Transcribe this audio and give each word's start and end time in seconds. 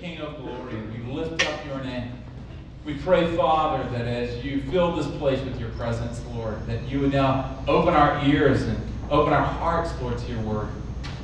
King 0.00 0.18
of 0.18 0.36
glory. 0.36 0.76
We 0.82 1.12
lift 1.12 1.46
up 1.46 1.66
your 1.66 1.82
name. 1.82 2.12
We 2.84 2.94
pray, 2.94 3.34
Father, 3.36 3.88
that 3.90 4.06
as 4.06 4.44
you 4.44 4.62
fill 4.70 4.94
this 4.94 5.06
place 5.18 5.40
with 5.44 5.58
your 5.58 5.70
presence, 5.70 6.22
Lord, 6.34 6.64
that 6.66 6.82
you 6.88 7.00
would 7.00 7.12
now 7.12 7.58
open 7.66 7.94
our 7.94 8.24
ears 8.24 8.62
and 8.62 8.78
open 9.10 9.32
our 9.32 9.44
hearts, 9.44 9.90
Lord, 10.00 10.18
to 10.18 10.32
your 10.32 10.40
word. 10.42 10.68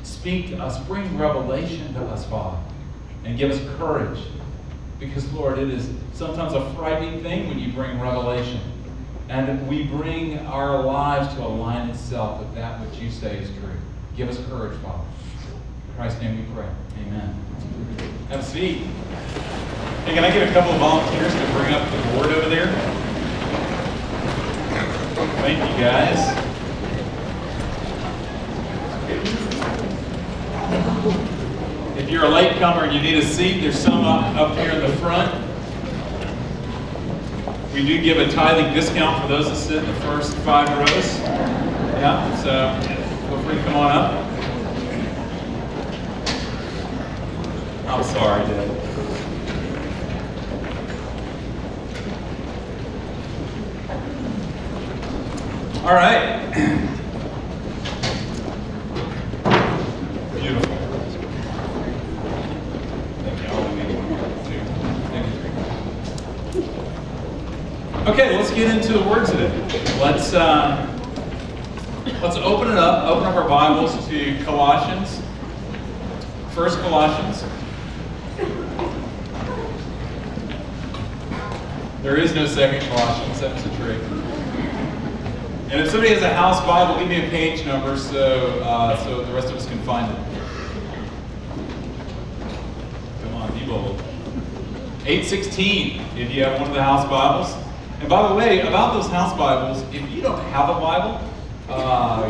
Speak 0.03 0.49
to 0.49 0.57
us, 0.57 0.77
bring 0.85 1.17
revelation 1.17 1.93
to 1.93 2.01
us, 2.05 2.25
Father, 2.25 2.57
and 3.23 3.37
give 3.37 3.51
us 3.51 3.77
courage. 3.77 4.19
Because, 4.99 5.31
Lord, 5.33 5.57
it 5.57 5.69
is 5.69 5.89
sometimes 6.13 6.53
a 6.53 6.69
frightening 6.73 7.23
thing 7.23 7.47
when 7.47 7.59
you 7.59 7.71
bring 7.71 7.99
revelation. 7.99 8.59
And 9.29 9.67
we 9.67 9.83
bring 9.83 10.39
our 10.39 10.83
lives 10.83 11.33
to 11.35 11.41
align 11.41 11.89
itself 11.89 12.39
with 12.39 12.53
that 12.55 12.79
which 12.81 12.99
you 12.99 13.09
say 13.09 13.37
is 13.37 13.49
true. 13.51 13.77
Give 14.17 14.29
us 14.29 14.37
courage, 14.47 14.77
Father. 14.79 15.03
In 15.87 15.95
Christ's 15.95 16.21
name 16.21 16.37
we 16.37 16.53
pray. 16.53 16.69
Amen. 17.07 18.12
Have 18.33 18.41
a 18.41 18.45
seat. 18.45 18.77
Hey, 20.05 20.15
can 20.15 20.23
I 20.23 20.31
get 20.31 20.49
a 20.49 20.51
couple 20.53 20.71
of 20.71 20.79
volunteers 20.79 21.31
to 21.31 21.51
bring 21.51 21.71
up 21.71 21.87
the 21.91 21.97
board 22.09 22.31
over 22.31 22.49
there? 22.49 22.65
Thank 25.43 25.59
you, 25.59 25.79
guys. 25.79 26.17
If 31.95 32.09
you're 32.09 32.23
a 32.23 32.29
latecomer 32.29 32.85
and 32.85 32.95
you 32.95 33.01
need 33.03 33.23
a 33.23 33.23
seat, 33.23 33.61
there's 33.61 33.77
some 33.77 34.03
up, 34.03 34.35
up 34.35 34.57
here 34.57 34.71
in 34.71 34.81
the 34.81 34.97
front. 34.97 35.31
We 37.71 37.85
do 37.85 38.01
give 38.01 38.17
a 38.17 38.31
tithing 38.31 38.73
discount 38.73 39.21
for 39.21 39.27
those 39.27 39.47
that 39.47 39.57
sit 39.57 39.77
in 39.77 39.85
the 39.85 39.99
first 40.01 40.35
five 40.37 40.75
rows. 40.75 41.19
Yeah, 41.99 42.35
so 42.41 43.27
feel 43.27 43.43
free 43.43 43.57
to 43.57 43.63
come 43.63 43.75
on 43.75 43.91
up. 43.91 44.32
I'm 47.93 48.03
sorry, 48.03 48.43
Dad. 48.47 48.69
All 55.83 55.93
right. 55.93 56.51
Beautiful. 60.33 60.73
Okay, 68.07 68.35
let's 68.35 68.49
get 68.51 68.75
into 68.75 68.93
the 68.93 69.03
word 69.07 69.27
today. 69.27 69.51
Let's 70.01 70.33
uh, 70.33 70.87
let's 72.23 72.37
open 72.37 72.71
it 72.71 72.77
up. 72.79 73.07
Open 73.07 73.27
up 73.27 73.35
our 73.35 73.47
Bibles 73.47 74.07
to 74.07 74.43
Colossians. 74.43 75.21
First 76.55 76.79
Colossians. 76.79 77.32
There 82.03 82.17
is 82.17 82.35
no 82.35 82.45
second 82.47 82.85
Colossians. 82.89 83.39
That 83.39 83.53
was 83.53 83.65
a 83.65 83.77
trick. 83.77 84.01
And 85.71 85.79
if 85.79 85.89
somebody 85.89 86.13
has 86.13 86.21
a 86.21 86.33
house 86.33 86.59
Bible, 86.65 86.99
give 86.99 87.07
me 87.07 87.25
a 87.25 87.29
page 87.29 87.65
number 87.65 87.95
so 87.95 88.59
uh, 88.59 88.97
so 89.05 89.23
the 89.23 89.31
rest 89.31 89.47
of 89.47 89.55
us 89.55 89.65
can 89.65 89.81
find 89.83 90.11
it. 90.11 90.17
Come 93.23 93.35
on, 93.35 93.57
be 93.57 93.65
bold. 93.65 94.01
816, 95.05 96.01
if 96.17 96.29
you 96.29 96.43
have 96.43 96.59
one 96.59 96.67
of 96.67 96.75
the 96.75 96.83
house 96.83 97.07
Bibles. 97.09 97.55
And 98.01 98.09
by 98.09 98.27
the 98.27 98.35
way, 98.35 98.59
about 98.59 98.95
those 98.95 99.09
house 99.09 99.31
Bibles, 99.37 99.81
if 99.95 100.09
you 100.11 100.21
don't 100.21 100.43
have 100.47 100.75
a 100.75 100.81
Bible, 100.81 101.21
uh, 101.69 102.29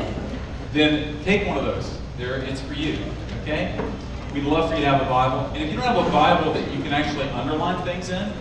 then 0.72 1.20
take 1.24 1.48
one 1.48 1.58
of 1.58 1.66
those. 1.66 1.98
There, 2.20 2.36
it's 2.36 2.62
for 2.62 2.76
you. 2.76 3.00
Okay? 3.42 3.76
We'd 4.36 4.44
love 4.44 4.70
for 4.70 4.76
you 4.76 4.82
to 4.82 4.88
have 4.88 5.02
a 5.02 5.10
Bible. 5.10 5.48
And 5.48 5.64
if 5.64 5.72
you 5.72 5.78
don't 5.78 5.88
have 5.88 5.98
a 5.98 6.12
Bible 6.12 6.54
that 6.54 6.72
you 6.72 6.84
can 6.84 6.94
actually 6.94 7.28
underline 7.30 7.84
things 7.84 8.12
in 8.12 8.32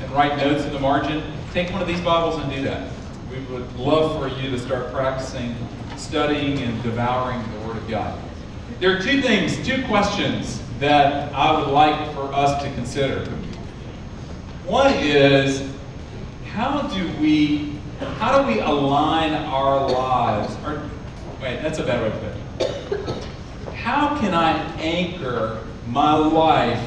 and 0.00 0.10
write 0.12 0.36
notes 0.36 0.64
in 0.64 0.72
the 0.72 0.80
margin, 0.80 1.22
take 1.52 1.70
one 1.72 1.82
of 1.82 1.88
these 1.88 2.00
Bibles 2.00 2.40
and 2.42 2.52
do 2.52 2.62
that. 2.62 2.90
We 3.30 3.40
would 3.52 3.76
love 3.76 4.20
for 4.20 4.40
you 4.40 4.50
to 4.50 4.58
start 4.58 4.92
practicing 4.92 5.54
studying 5.96 6.58
and 6.58 6.82
devouring 6.82 7.42
the 7.52 7.68
Word 7.68 7.76
of 7.76 7.88
God. 7.88 8.18
There 8.80 8.96
are 8.96 9.00
two 9.00 9.20
things, 9.20 9.64
two 9.66 9.84
questions 9.86 10.62
that 10.78 11.32
I 11.34 11.58
would 11.58 11.68
like 11.68 12.14
for 12.14 12.32
us 12.32 12.62
to 12.62 12.72
consider. 12.74 13.28
One 14.64 14.92
is 14.94 15.68
how 16.46 16.82
do 16.82 17.10
we 17.20 17.78
how 18.18 18.40
do 18.40 18.46
we 18.46 18.60
align 18.60 19.32
our 19.32 19.90
lives? 19.90 20.54
Or 20.64 20.88
wait, 21.42 21.62
that's 21.62 21.78
a 21.78 21.84
bad 21.84 22.02
way 22.02 22.10
to 22.10 22.18
put 22.18 23.16
it. 23.16 23.24
How 23.74 24.18
can 24.20 24.34
I 24.34 24.52
anchor 24.76 25.64
my 25.86 26.14
life 26.14 26.80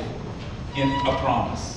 in 0.78 0.90
a 1.07 1.18
promise? 1.18 1.71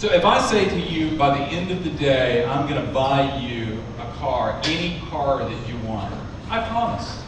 So 0.00 0.10
if 0.10 0.24
I 0.24 0.40
say 0.40 0.66
to 0.66 0.80
you 0.80 1.14
by 1.18 1.36
the 1.36 1.44
end 1.44 1.70
of 1.70 1.84
the 1.84 1.90
day, 1.90 2.42
I'm 2.46 2.66
going 2.66 2.82
to 2.82 2.90
buy 2.90 3.38
you 3.38 3.82
a 3.98 4.10
car, 4.14 4.58
any 4.64 4.98
car 5.10 5.40
that 5.46 5.68
you 5.68 5.76
want, 5.86 6.14
I 6.48 6.66
promise. 6.70 7.22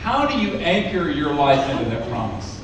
How 0.00 0.26
do 0.26 0.36
you 0.40 0.54
anchor 0.54 1.08
your 1.08 1.32
life 1.32 1.70
into 1.70 1.88
that 1.90 2.10
promise? 2.10 2.60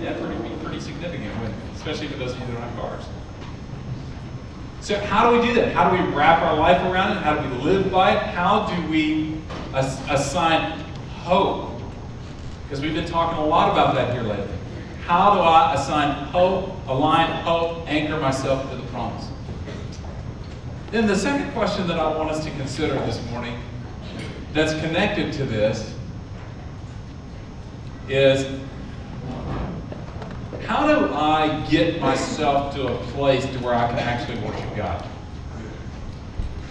Yeah, 0.00 0.18
pretty, 0.18 0.56
pretty 0.64 0.80
significant, 0.80 1.30
especially 1.74 2.08
for 2.08 2.16
those 2.16 2.32
of 2.32 2.40
you 2.40 2.46
that 2.46 2.52
don't 2.54 2.62
have 2.62 2.80
cars. 2.80 3.04
So 4.80 4.98
how 5.00 5.30
do 5.30 5.38
we 5.38 5.46
do 5.46 5.52
that? 5.56 5.74
How 5.74 5.90
do 5.90 6.02
we 6.02 6.16
wrap 6.16 6.40
our 6.42 6.56
life 6.56 6.80
around 6.90 7.18
it? 7.18 7.22
How 7.22 7.36
do 7.36 7.50
we 7.50 7.62
live 7.64 7.92
by 7.92 8.12
it? 8.12 8.22
How 8.28 8.64
do 8.64 8.88
we 8.90 9.42
ass- 9.74 10.00
assign 10.08 10.80
hope? 11.18 11.82
Because 12.62 12.80
we've 12.80 12.94
been 12.94 13.04
talking 13.04 13.38
a 13.38 13.44
lot 13.44 13.70
about 13.70 13.94
that 13.94 14.14
here 14.14 14.22
lately. 14.22 14.56
How 15.04 15.34
do 15.34 15.40
I 15.40 15.74
assign 15.74 16.24
hope, 16.28 16.77
align 16.88 17.30
hope, 17.42 17.88
anchor 17.88 18.18
myself 18.18 18.68
to 18.70 18.76
the 18.76 18.82
promise? 18.84 19.28
Then 20.90 21.06
the 21.06 21.16
second 21.16 21.52
question 21.52 21.86
that 21.88 21.98
I 21.98 22.16
want 22.16 22.30
us 22.30 22.42
to 22.44 22.50
consider 22.52 22.94
this 22.94 23.22
morning 23.30 23.58
that's 24.54 24.72
connected 24.80 25.32
to 25.34 25.44
this 25.44 25.94
is 28.08 28.60
how 30.64 30.86
do 30.86 31.12
I 31.14 31.66
get 31.70 32.00
myself 32.00 32.74
to 32.74 32.86
a 32.86 32.96
place 33.12 33.44
to 33.44 33.58
where 33.58 33.74
I 33.74 33.86
can 33.88 33.98
actually 33.98 34.38
worship 34.40 34.76
God? 34.76 35.06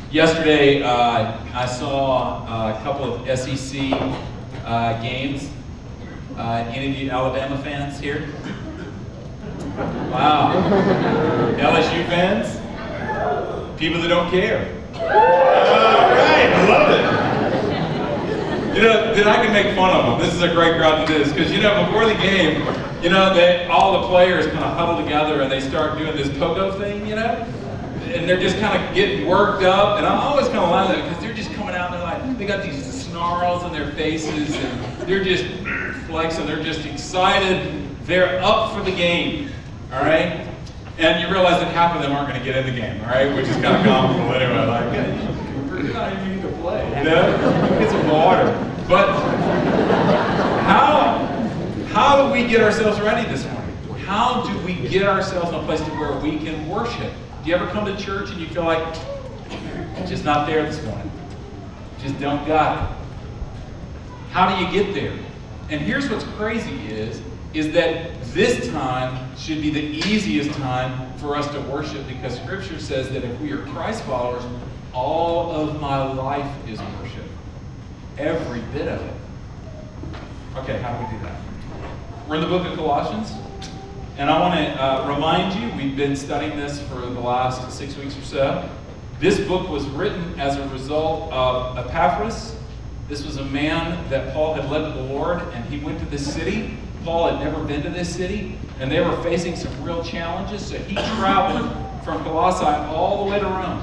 Yesterday, 0.09 0.81
uh, 0.81 1.37
I 1.53 1.65
saw 1.65 2.45
uh, 2.47 2.77
a 2.77 2.83
couple 2.83 3.13
of 3.13 3.39
SEC 3.39 3.91
uh, 4.63 5.01
games. 5.01 5.49
Uh, 6.37 6.65
any 6.69 6.89
of 6.89 6.97
you 6.97 7.09
Alabama 7.09 7.57
fans 7.61 7.99
here? 7.99 8.27
Wow. 9.77 10.53
LSU 11.59 12.05
fans? 12.07 12.57
People 13.79 14.01
that 14.01 14.07
don't 14.07 14.31
care. 14.31 14.73
All 14.95 15.01
right, 15.01 16.51
I 16.51 16.67
love 16.67 16.89
it. 16.89 18.75
You 18.75 18.81
know, 18.83 19.13
then 19.13 19.27
I 19.27 19.43
can 19.43 19.53
make 19.53 19.75
fun 19.75 19.95
of 19.95 20.05
them. 20.05 20.19
This 20.19 20.33
is 20.33 20.41
a 20.41 20.51
great 20.53 20.77
crowd 20.77 21.05
to 21.05 21.13
do 21.13 21.19
this 21.19 21.31
because 21.31 21.51
you 21.51 21.61
know 21.61 21.85
before 21.85 22.05
the 22.05 22.15
game, 22.15 22.61
you 23.03 23.09
know 23.09 23.33
they 23.33 23.65
all 23.67 24.01
the 24.01 24.07
players 24.07 24.47
kind 24.47 24.63
of 24.63 24.75
huddle 24.75 25.03
together 25.03 25.41
and 25.41 25.51
they 25.51 25.59
start 25.59 25.97
doing 25.97 26.15
this 26.15 26.27
pogo 26.29 26.75
thing, 26.77 27.05
you 27.07 27.15
know, 27.15 27.45
and 28.05 28.27
they're 28.27 28.39
just 28.39 28.57
kind 28.59 28.83
of 28.83 28.95
getting 28.95 29.27
worked 29.27 29.63
up. 29.63 29.97
And 29.97 30.07
I'm 30.07 30.19
always 30.19 30.47
kind 30.47 30.59
of 30.59 30.69
laughing 30.69 31.03
because 31.03 31.21
they're 31.21 31.33
just 31.33 31.51
coming 31.53 31.75
out 31.75 31.91
and 31.91 31.95
they're 31.95 32.03
like 32.03 32.37
they 32.39 32.45
got 32.45 32.63
these 32.63 32.83
snarls 33.05 33.63
on 33.63 33.73
their 33.73 33.91
faces 33.91 34.55
and 34.55 35.07
they're 35.07 35.23
just 35.23 35.45
flexing. 36.07 36.47
They're 36.47 36.63
just 36.63 36.85
excited. 36.85 37.87
They're 38.05 38.41
up 38.43 38.73
for 38.75 38.83
the 38.83 38.95
game. 38.95 39.49
All 39.91 40.03
right. 40.03 40.45
And 40.97 41.21
you 41.21 41.31
realize 41.33 41.61
that 41.61 41.71
half 41.73 41.95
of 41.95 42.01
them 42.01 42.11
aren't 42.11 42.27
going 42.27 42.39
to 42.39 42.45
get 42.45 42.57
in 42.57 42.73
the 42.73 42.79
game, 42.79 42.99
all 43.01 43.07
right? 43.07 43.33
Which 43.33 43.47
is 43.47 43.55
kind 43.57 43.77
of 43.77 43.85
comical 43.85 44.33
anyway. 44.33 44.65
Like, 44.65 44.91
we're 45.71 45.93
not 45.93 46.11
even 46.13 46.35
need 46.35 46.41
to 46.41 46.49
play, 46.57 46.87
you 46.97 47.03
know? 47.05 47.79
Get 47.79 47.91
some 47.91 48.09
water. 48.09 48.45
But 48.87 49.09
how 50.63 51.25
how 51.93 52.25
do 52.25 52.31
we 52.31 52.47
get 52.47 52.61
ourselves 52.61 52.99
ready 52.99 53.29
this 53.29 53.45
morning? 53.45 53.75
How 54.05 54.43
do 54.43 54.57
we 54.65 54.75
get 54.87 55.03
ourselves 55.03 55.49
in 55.49 55.55
a 55.55 55.63
place 55.63 55.81
to 55.81 55.89
where 55.91 56.13
we 56.19 56.37
can 56.37 56.67
worship? 56.69 57.11
Do 57.43 57.49
you 57.49 57.55
ever 57.55 57.67
come 57.67 57.85
to 57.85 57.95
church 57.97 58.29
and 58.29 58.39
you 58.39 58.47
feel 58.47 58.63
like 58.63 58.93
just 60.07 60.23
not 60.23 60.47
there 60.47 60.63
this 60.63 60.83
morning? 60.83 61.11
Just 61.99 62.19
don't 62.19 62.45
got 62.47 62.91
it. 62.91 62.97
How 64.31 64.55
do 64.55 64.63
you 64.63 64.71
get 64.71 64.93
there? 64.93 65.17
And 65.69 65.81
here's 65.81 66.09
what's 66.09 66.25
crazy 66.35 66.87
is 66.87 67.21
is 67.53 67.71
that 67.73 68.11
this 68.33 68.67
time 68.69 69.35
should 69.35 69.61
be 69.61 69.69
the 69.69 69.81
easiest 69.81 70.51
time 70.59 71.17
for 71.17 71.35
us 71.35 71.47
to 71.51 71.61
worship 71.61 72.07
because 72.07 72.39
scripture 72.39 72.79
says 72.79 73.09
that 73.09 73.23
if 73.23 73.39
we 73.39 73.51
are 73.51 73.65
Christ 73.67 74.03
followers, 74.03 74.43
all 74.93 75.51
of 75.51 75.79
my 75.79 76.01
life 76.13 76.51
is 76.67 76.79
worship. 76.79 77.23
Every 78.17 78.61
bit 78.73 78.87
of 78.87 79.01
it. 79.01 79.13
Okay, 80.57 80.79
how 80.79 80.97
do 80.97 81.05
we 81.05 81.17
do 81.17 81.23
that? 81.23 81.39
We're 82.27 82.35
in 82.35 82.41
the 82.41 82.47
book 82.47 82.65
of 82.65 82.75
Colossians, 82.75 83.31
and 84.17 84.29
I 84.29 84.39
want 84.39 84.55
to 84.55 84.83
uh, 84.83 85.13
remind 85.13 85.53
you 85.61 85.77
we've 85.77 85.95
been 85.95 86.15
studying 86.15 86.57
this 86.57 86.81
for 86.89 87.01
the 87.01 87.19
last 87.19 87.71
six 87.71 87.95
weeks 87.95 88.17
or 88.17 88.23
so. 88.23 88.69
This 89.19 89.39
book 89.47 89.69
was 89.69 89.85
written 89.89 90.39
as 90.39 90.57
a 90.57 90.67
result 90.69 91.31
of 91.31 91.77
Epaphras. 91.77 92.55
This 93.07 93.25
was 93.25 93.37
a 93.37 93.45
man 93.45 94.09
that 94.09 94.33
Paul 94.33 94.53
had 94.55 94.69
led 94.69 94.91
to 94.91 94.93
the 94.93 95.13
Lord, 95.13 95.41
and 95.53 95.63
he 95.65 95.79
went 95.83 95.99
to 95.99 96.05
this 96.07 96.33
city. 96.33 96.77
Paul 97.07 97.29
had 97.29 97.41
never 97.41 97.63
been 97.63 97.81
to 97.83 97.89
this 97.89 98.13
city, 98.13 98.57
and 98.81 98.91
they 98.91 98.99
were 98.99 99.15
facing 99.23 99.55
some 99.55 99.81
real 99.81 100.03
challenges, 100.03 100.65
so 100.65 100.77
he 100.77 100.95
traveled 101.15 101.71
from 102.03 102.21
Colossae 102.25 102.65
all 102.65 103.23
the 103.23 103.31
way 103.31 103.39
to 103.39 103.45
Rome. 103.45 103.81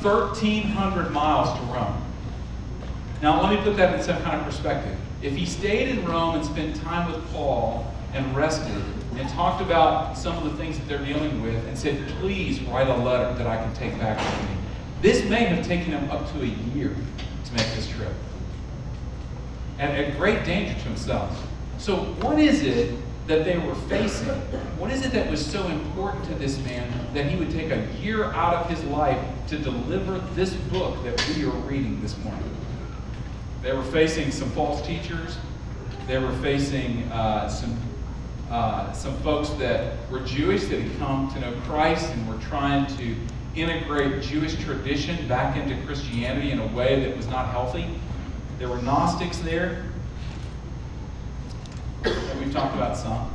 1,300 0.00 1.12
miles 1.12 1.56
to 1.56 1.64
Rome. 1.66 2.02
Now, 3.22 3.40
let 3.40 3.56
me 3.56 3.62
put 3.62 3.76
that 3.76 3.96
in 3.96 4.02
some 4.04 4.20
kind 4.24 4.40
of 4.40 4.44
perspective. 4.44 4.98
If 5.22 5.36
he 5.36 5.46
stayed 5.46 5.90
in 5.90 6.04
Rome 6.04 6.34
and 6.34 6.44
spent 6.44 6.74
time 6.74 7.12
with 7.12 7.24
Paul 7.32 7.86
and 8.12 8.34
rested 8.34 8.82
and 9.14 9.28
talked 9.28 9.62
about 9.62 10.18
some 10.18 10.36
of 10.36 10.42
the 10.42 10.56
things 10.56 10.76
that 10.80 10.88
they're 10.88 11.06
dealing 11.06 11.42
with 11.42 11.64
and 11.68 11.78
said, 11.78 12.08
please 12.18 12.60
write 12.62 12.88
a 12.88 12.96
letter 12.96 13.32
that 13.38 13.46
I 13.46 13.56
can 13.56 13.72
take 13.74 13.96
back 14.00 14.18
with 14.18 14.50
me, 14.50 14.56
this 15.00 15.24
may 15.30 15.44
have 15.44 15.64
taken 15.64 15.92
him 15.92 16.10
up 16.10 16.28
to 16.32 16.42
a 16.42 16.46
year 16.46 16.92
to 17.44 17.52
make 17.52 17.72
this 17.76 17.88
trip. 17.88 18.12
And 19.78 19.96
at 19.96 20.18
great 20.18 20.44
danger 20.44 20.74
to 20.74 20.80
himself. 20.80 21.46
So, 21.82 21.96
what 21.96 22.38
is 22.38 22.62
it 22.62 22.96
that 23.26 23.44
they 23.44 23.58
were 23.58 23.74
facing? 23.74 24.28
What 24.78 24.92
is 24.92 25.04
it 25.04 25.10
that 25.14 25.28
was 25.28 25.44
so 25.44 25.66
important 25.66 26.24
to 26.26 26.34
this 26.36 26.56
man 26.58 26.88
that 27.12 27.26
he 27.26 27.34
would 27.34 27.50
take 27.50 27.72
a 27.72 27.88
year 28.00 28.26
out 28.26 28.54
of 28.54 28.70
his 28.70 28.84
life 28.84 29.18
to 29.48 29.58
deliver 29.58 30.20
this 30.36 30.54
book 30.54 31.02
that 31.02 31.20
we 31.34 31.44
are 31.44 31.50
reading 31.50 32.00
this 32.00 32.16
morning? 32.18 32.56
They 33.62 33.72
were 33.72 33.82
facing 33.82 34.30
some 34.30 34.48
false 34.50 34.86
teachers. 34.86 35.38
They 36.06 36.18
were 36.18 36.30
facing 36.34 37.02
uh, 37.10 37.48
some 37.48 37.76
uh, 38.48 38.92
some 38.92 39.16
folks 39.22 39.48
that 39.54 40.08
were 40.08 40.20
Jewish 40.20 40.66
that 40.66 40.80
had 40.80 40.98
come 41.00 41.32
to 41.32 41.40
know 41.40 41.52
Christ 41.62 42.08
and 42.12 42.28
were 42.28 42.40
trying 42.44 42.86
to 42.96 43.16
integrate 43.56 44.22
Jewish 44.22 44.54
tradition 44.62 45.26
back 45.26 45.56
into 45.56 45.84
Christianity 45.84 46.52
in 46.52 46.60
a 46.60 46.66
way 46.76 47.04
that 47.04 47.16
was 47.16 47.26
not 47.26 47.48
healthy. 47.48 47.86
There 48.60 48.68
were 48.68 48.80
Gnostics 48.80 49.38
there. 49.38 49.86
We've 52.04 52.52
talked 52.52 52.74
about 52.74 52.96
some. 52.96 53.30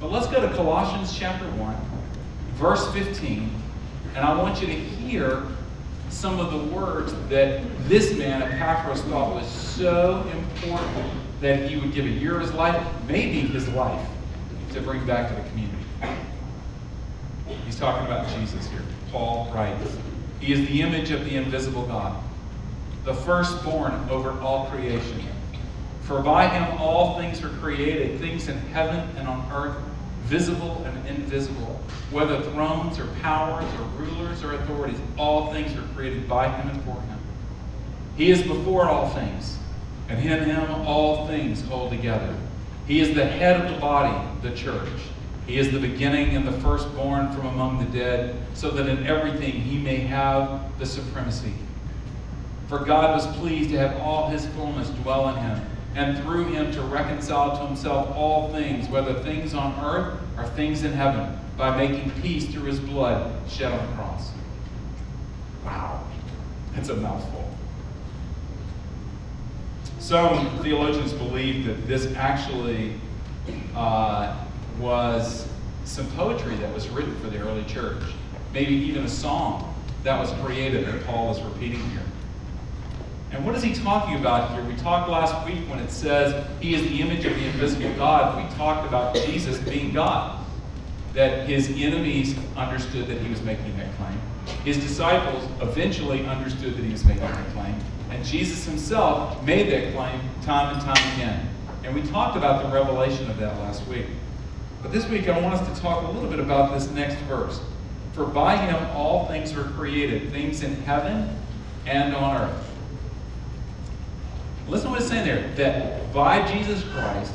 But 0.00 0.10
let's 0.10 0.26
go 0.26 0.40
to 0.46 0.54
Colossians 0.54 1.16
chapter 1.16 1.46
1, 1.52 1.76
verse 2.54 2.92
15. 2.92 3.50
And 4.14 4.24
I 4.24 4.40
want 4.40 4.60
you 4.60 4.66
to 4.66 4.72
hear 4.72 5.42
some 6.10 6.38
of 6.38 6.52
the 6.52 6.74
words 6.74 7.14
that 7.28 7.62
this 7.88 8.16
man, 8.16 8.42
Epaphras, 8.42 9.02
thought 9.02 9.34
was 9.34 9.46
so 9.46 10.26
important 10.32 11.12
that 11.40 11.68
he 11.68 11.76
would 11.76 11.92
give 11.92 12.06
a 12.06 12.10
year 12.10 12.36
of 12.36 12.42
his 12.42 12.52
life, 12.52 12.86
maybe 13.08 13.40
his 13.40 13.68
life, 13.70 14.06
to 14.72 14.80
bring 14.80 15.04
back 15.06 15.28
to 15.28 15.34
the 15.34 15.48
community. 15.50 15.76
He's 17.64 17.78
talking 17.78 18.06
about 18.06 18.28
Jesus 18.38 18.66
here. 18.68 18.82
Paul 19.10 19.50
writes, 19.54 19.96
He 20.40 20.52
is 20.52 20.66
the 20.68 20.82
image 20.82 21.10
of 21.10 21.24
the 21.24 21.36
invisible 21.36 21.86
God, 21.86 22.22
the 23.04 23.14
firstborn 23.14 23.92
over 24.10 24.30
all 24.40 24.66
creation. 24.66 25.22
For 26.06 26.22
by 26.22 26.46
him 26.46 26.80
all 26.80 27.18
things 27.18 27.42
were 27.42 27.48
created, 27.48 28.20
things 28.20 28.46
in 28.48 28.56
heaven 28.58 29.08
and 29.16 29.26
on 29.26 29.50
earth, 29.52 29.76
visible 30.22 30.84
and 30.84 31.06
invisible, 31.08 31.80
whether 32.12 32.40
thrones 32.42 33.00
or 33.00 33.06
powers 33.22 33.64
or 33.74 33.82
rulers 34.00 34.44
or 34.44 34.54
authorities, 34.54 35.00
all 35.18 35.52
things 35.52 35.74
were 35.74 35.86
created 35.96 36.28
by 36.28 36.48
him 36.48 36.68
and 36.68 36.80
for 36.84 36.92
him. 36.92 37.18
He 38.16 38.30
is 38.30 38.40
before 38.42 38.88
all 38.88 39.08
things, 39.10 39.58
and 40.08 40.24
in 40.24 40.44
him 40.44 40.70
all 40.86 41.26
things 41.26 41.62
hold 41.62 41.90
together. 41.90 42.36
He 42.86 43.00
is 43.00 43.16
the 43.16 43.26
head 43.26 43.60
of 43.60 43.74
the 43.74 43.80
body, 43.80 44.16
the 44.42 44.54
church. 44.54 44.88
He 45.44 45.58
is 45.58 45.72
the 45.72 45.80
beginning 45.80 46.36
and 46.36 46.46
the 46.46 46.60
firstborn 46.60 47.32
from 47.32 47.46
among 47.46 47.84
the 47.84 47.98
dead, 47.98 48.36
so 48.54 48.70
that 48.70 48.88
in 48.88 49.04
everything 49.08 49.54
he 49.54 49.78
may 49.78 49.96
have 49.96 50.78
the 50.78 50.86
supremacy. 50.86 51.54
For 52.68 52.78
God 52.78 53.12
was 53.12 53.26
pleased 53.38 53.70
to 53.70 53.78
have 53.78 54.00
all 54.00 54.28
his 54.28 54.46
fullness 54.46 54.88
dwell 54.90 55.28
in 55.30 55.36
him 55.36 55.75
and 55.96 56.18
through 56.18 56.44
him 56.44 56.70
to 56.72 56.82
reconcile 56.82 57.56
to 57.56 57.66
himself 57.66 58.14
all 58.14 58.52
things, 58.52 58.86
whether 58.88 59.14
things 59.14 59.54
on 59.54 59.74
earth 59.82 60.20
or 60.36 60.46
things 60.50 60.84
in 60.84 60.92
heaven, 60.92 61.38
by 61.56 61.74
making 61.74 62.10
peace 62.20 62.44
through 62.46 62.64
his 62.64 62.78
blood 62.78 63.32
shed 63.48 63.72
on 63.72 63.86
the 63.86 63.92
cross. 63.94 64.30
Wow, 65.64 66.04
that's 66.74 66.90
a 66.90 66.96
mouthful. 66.96 67.50
Some 69.98 70.58
theologians 70.58 71.14
believe 71.14 71.64
that 71.64 71.88
this 71.88 72.14
actually 72.14 73.00
uh, 73.74 74.36
was 74.78 75.48
some 75.86 76.06
poetry 76.08 76.56
that 76.56 76.72
was 76.74 76.88
written 76.90 77.18
for 77.20 77.30
the 77.30 77.38
early 77.38 77.64
church, 77.64 78.02
maybe 78.52 78.74
even 78.74 79.04
a 79.04 79.08
song 79.08 79.74
that 80.04 80.20
was 80.20 80.30
created 80.44 80.86
that 80.86 81.04
Paul 81.06 81.34
is 81.34 81.40
repeating 81.40 81.80
here. 81.90 82.02
And 83.32 83.44
what 83.44 83.54
is 83.56 83.62
he 83.62 83.74
talking 83.74 84.16
about 84.16 84.52
here? 84.52 84.64
We 84.64 84.76
talked 84.76 85.10
last 85.10 85.46
week 85.46 85.68
when 85.68 85.78
it 85.80 85.90
says 85.90 86.46
he 86.60 86.74
is 86.74 86.82
the 86.82 87.00
image 87.00 87.24
of 87.24 87.34
the 87.34 87.44
invisible 87.44 87.92
God. 87.96 88.36
We 88.42 88.56
talked 88.56 88.86
about 88.86 89.14
Jesus 89.14 89.58
being 89.58 89.92
God. 89.92 90.44
That 91.14 91.48
his 91.48 91.70
enemies 91.70 92.36
understood 92.56 93.08
that 93.08 93.18
he 93.18 93.28
was 93.28 93.42
making 93.42 93.76
that 93.78 93.94
claim. 93.96 94.20
His 94.64 94.76
disciples 94.76 95.44
eventually 95.60 96.24
understood 96.26 96.76
that 96.76 96.84
he 96.84 96.92
was 96.92 97.04
making 97.04 97.22
that 97.22 97.52
claim. 97.52 97.74
And 98.10 98.24
Jesus 98.24 98.64
himself 98.64 99.42
made 99.42 99.72
that 99.72 99.94
claim 99.94 100.20
time 100.42 100.74
and 100.74 100.82
time 100.82 101.14
again. 101.14 101.48
And 101.82 101.94
we 101.94 102.02
talked 102.02 102.36
about 102.36 102.62
the 102.62 102.68
revelation 102.68 103.28
of 103.30 103.38
that 103.38 103.56
last 103.58 103.86
week. 103.88 104.06
But 104.82 104.92
this 104.92 105.08
week 105.08 105.28
I 105.28 105.40
want 105.40 105.54
us 105.54 105.74
to 105.74 105.82
talk 105.82 106.06
a 106.06 106.10
little 106.10 106.30
bit 106.30 106.38
about 106.38 106.72
this 106.74 106.88
next 106.90 107.16
verse. 107.22 107.60
For 108.12 108.24
by 108.24 108.56
him 108.56 108.76
all 108.94 109.26
things 109.26 109.54
were 109.54 109.64
created, 109.64 110.30
things 110.30 110.62
in 110.62 110.74
heaven 110.82 111.36
and 111.86 112.14
on 112.14 112.42
earth 112.42 112.75
Listen 114.68 114.86
to 114.86 114.90
what 114.92 115.00
it's 115.00 115.08
saying 115.08 115.26
there. 115.26 115.48
That 115.54 116.12
by 116.12 116.46
Jesus 116.52 116.82
Christ, 116.92 117.32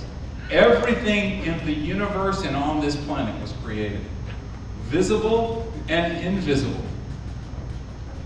everything 0.50 1.44
in 1.44 1.66
the 1.66 1.74
universe 1.74 2.44
and 2.44 2.56
on 2.56 2.82
this 2.82 2.96
planet 2.96 3.40
was 3.42 3.54
created 3.64 4.02
visible 4.92 5.72
and 5.88 6.18
invisible. 6.26 6.84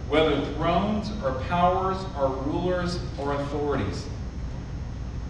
Whether 0.10 0.44
thrones 0.54 1.12
or 1.24 1.34
powers 1.48 1.98
or 2.18 2.30
rulers 2.30 3.00
or 3.20 3.36
authorities. 3.36 4.08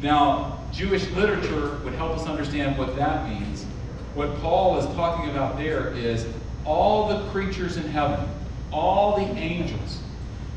Now, 0.01 0.59
Jewish 0.71 1.09
literature 1.11 1.77
would 1.83 1.93
help 1.95 2.13
us 2.13 2.25
understand 2.25 2.77
what 2.77 2.95
that 2.95 3.29
means. 3.29 3.65
What 4.13 4.33
Paul 4.39 4.77
is 4.77 4.85
talking 4.95 5.29
about 5.29 5.57
there 5.57 5.93
is 5.93 6.25
all 6.63 7.09
the 7.09 7.29
creatures 7.31 7.75
in 7.75 7.83
heaven, 7.83 8.25
all 8.71 9.17
the 9.17 9.25
angels, 9.37 9.99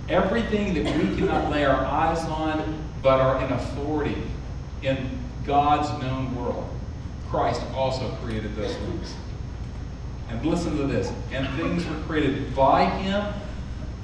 everything 0.09 0.75
that 0.75 0.85
we 0.97 1.17
cannot 1.17 1.50
lay 1.50 1.64
our 1.64 1.85
eyes 1.85 2.25
on, 2.26 2.88
but 3.03 3.21
are 3.21 3.45
in 3.45 3.53
authority 3.53 4.23
in 4.83 5.19
God's 5.45 5.91
known 6.03 6.35
world. 6.37 6.69
Christ 7.28 7.62
also 7.75 8.09
created 8.23 8.55
those 8.57 8.75
things. 8.75 9.14
And 10.31 10.45
listen 10.45 10.76
to 10.76 10.87
this. 10.87 11.12
And 11.33 11.49
things 11.57 11.87
were 11.87 12.00
created 12.02 12.55
by 12.55 12.85
him, 12.85 13.33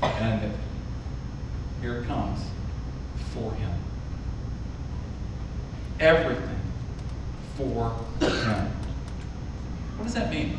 and 0.02 0.52
here 1.80 1.98
it 1.98 2.06
comes, 2.06 2.40
for 3.32 3.52
him. 3.52 3.70
Everything 6.00 6.60
for 7.56 7.94
him. 8.20 8.72
What 9.96 10.04
does 10.04 10.14
that 10.14 10.30
mean? 10.30 10.58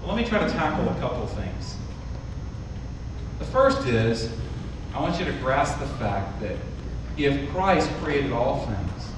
Well, 0.00 0.14
let 0.14 0.22
me 0.22 0.28
try 0.28 0.38
to 0.44 0.50
tackle 0.50 0.88
a 0.88 0.94
couple 0.98 1.26
things. 1.26 1.76
The 3.38 3.44
first 3.44 3.86
is 3.86 4.30
I 4.94 5.00
want 5.00 5.18
you 5.18 5.24
to 5.24 5.32
grasp 5.38 5.80
the 5.80 5.86
fact 5.86 6.40
that 6.40 6.56
if 7.16 7.50
Christ 7.50 7.90
created 8.00 8.30
all 8.30 8.64
things, 8.64 9.08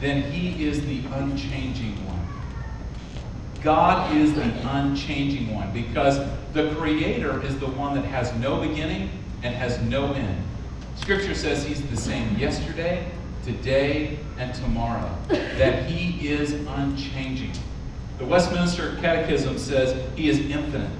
then 0.00 0.30
he 0.30 0.64
is 0.64 0.80
the 0.86 1.00
unchanging 1.12 1.96
one. 2.06 2.24
God 3.62 4.16
is 4.16 4.32
the 4.34 4.44
unchanging 4.68 5.52
one 5.52 5.72
because 5.72 6.18
the 6.52 6.72
Creator 6.76 7.42
is 7.42 7.58
the 7.58 7.66
one 7.66 7.94
that 7.96 8.04
has 8.04 8.32
no 8.34 8.60
beginning 8.60 9.10
and 9.42 9.56
has 9.56 9.80
no 9.82 10.12
end. 10.12 10.44
Scripture 10.94 11.34
says 11.34 11.64
he's 11.64 11.84
the 11.88 11.96
same 11.96 12.36
yesterday, 12.36 13.10
today, 13.44 14.20
and 14.38 14.54
tomorrow, 14.54 15.10
that 15.28 15.90
he 15.90 16.28
is 16.28 16.52
unchanging. 16.52 17.52
The 18.18 18.24
Westminster 18.24 18.96
Catechism 19.00 19.58
says 19.58 20.00
he 20.14 20.28
is 20.28 20.38
infinite, 20.38 20.90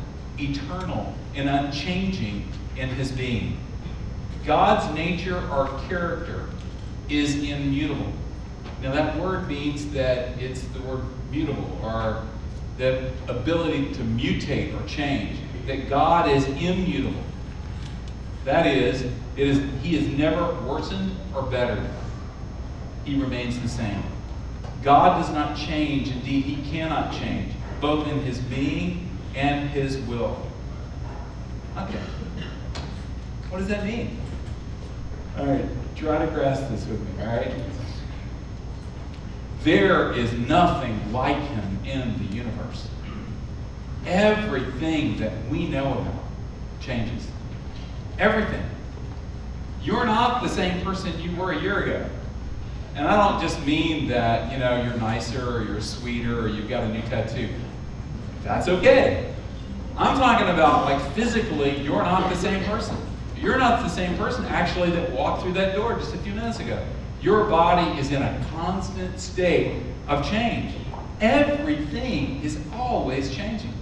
eternal, 0.40 1.14
and 1.36 1.48
unchanging 1.48 2.50
in 2.76 2.88
his 2.88 3.12
being. 3.12 3.58
God's 4.46 4.94
nature 4.94 5.42
or 5.50 5.66
character 5.88 6.48
is 7.08 7.36
immutable. 7.42 8.12
Now, 8.80 8.92
that 8.92 9.18
word 9.18 9.48
means 9.48 9.90
that 9.90 10.38
it's 10.40 10.62
the 10.62 10.80
word 10.82 11.02
mutable 11.30 11.78
or 11.82 12.22
the 12.78 13.10
ability 13.28 13.92
to 13.94 14.02
mutate 14.02 14.78
or 14.78 14.86
change. 14.86 15.38
That 15.66 15.88
God 15.88 16.30
is 16.30 16.46
immutable. 16.46 17.22
That 18.44 18.66
is, 18.66 19.02
it 19.02 19.12
is 19.36 19.60
He 19.82 19.96
is 19.96 20.06
never 20.16 20.54
worsened 20.62 21.16
or 21.34 21.42
bettered. 21.42 21.84
He 23.04 23.20
remains 23.20 23.58
the 23.58 23.68
same. 23.68 24.02
God 24.84 25.20
does 25.20 25.32
not 25.32 25.56
change. 25.56 26.08
Indeed, 26.10 26.44
He 26.44 26.70
cannot 26.70 27.12
change, 27.12 27.52
both 27.80 28.06
in 28.06 28.20
His 28.20 28.38
being 28.38 29.08
and 29.34 29.68
His 29.70 29.96
will. 29.98 30.40
Okay. 31.76 31.98
What 33.48 33.58
does 33.58 33.68
that 33.68 33.84
mean? 33.84 34.18
All 35.38 35.46
right, 35.46 35.64
try 35.94 36.24
to 36.24 36.30
grasp 36.32 36.68
this 36.70 36.86
with 36.86 37.00
me, 37.00 37.22
all 37.22 37.36
right? 37.36 37.52
there 39.66 40.12
is 40.12 40.32
nothing 40.32 41.12
like 41.12 41.36
him 41.36 41.80
in 41.84 42.16
the 42.18 42.36
universe. 42.36 42.86
Everything 44.06 45.18
that 45.18 45.32
we 45.50 45.66
know 45.66 45.92
about 45.92 46.22
changes. 46.80 47.26
Everything. 48.16 48.62
You're 49.82 50.06
not 50.06 50.44
the 50.44 50.48
same 50.48 50.84
person 50.84 51.20
you 51.20 51.34
were 51.34 51.50
a 51.50 51.60
year 51.60 51.80
ago. 51.80 52.08
And 52.94 53.08
I 53.08 53.16
don't 53.16 53.42
just 53.42 53.60
mean 53.66 54.06
that, 54.06 54.52
you 54.52 54.58
know, 54.58 54.80
you're 54.84 54.96
nicer 54.98 55.44
or 55.44 55.64
you're 55.64 55.80
sweeter 55.80 56.38
or 56.38 56.46
you've 56.46 56.68
got 56.68 56.84
a 56.84 56.88
new 56.88 57.02
tattoo. 57.02 57.48
That's 58.44 58.68
okay. 58.68 59.34
I'm 59.96 60.16
talking 60.16 60.48
about 60.48 60.84
like 60.84 61.02
physically, 61.14 61.76
you're 61.82 62.04
not 62.04 62.30
the 62.30 62.36
same 62.36 62.62
person. 62.66 62.96
You're 63.40 63.58
not 63.58 63.82
the 63.82 63.88
same 63.88 64.16
person 64.16 64.44
actually 64.46 64.90
that 64.90 65.12
walked 65.12 65.42
through 65.42 65.52
that 65.54 65.74
door 65.74 65.94
just 65.94 66.14
a 66.14 66.18
few 66.18 66.32
minutes 66.32 66.60
ago. 66.60 66.84
Your 67.20 67.44
body 67.44 67.98
is 67.98 68.10
in 68.10 68.22
a 68.22 68.46
constant 68.52 69.18
state 69.20 69.82
of 70.08 70.28
change. 70.28 70.74
Everything 71.20 72.42
is 72.42 72.58
always 72.74 73.34
changing. 73.34 73.72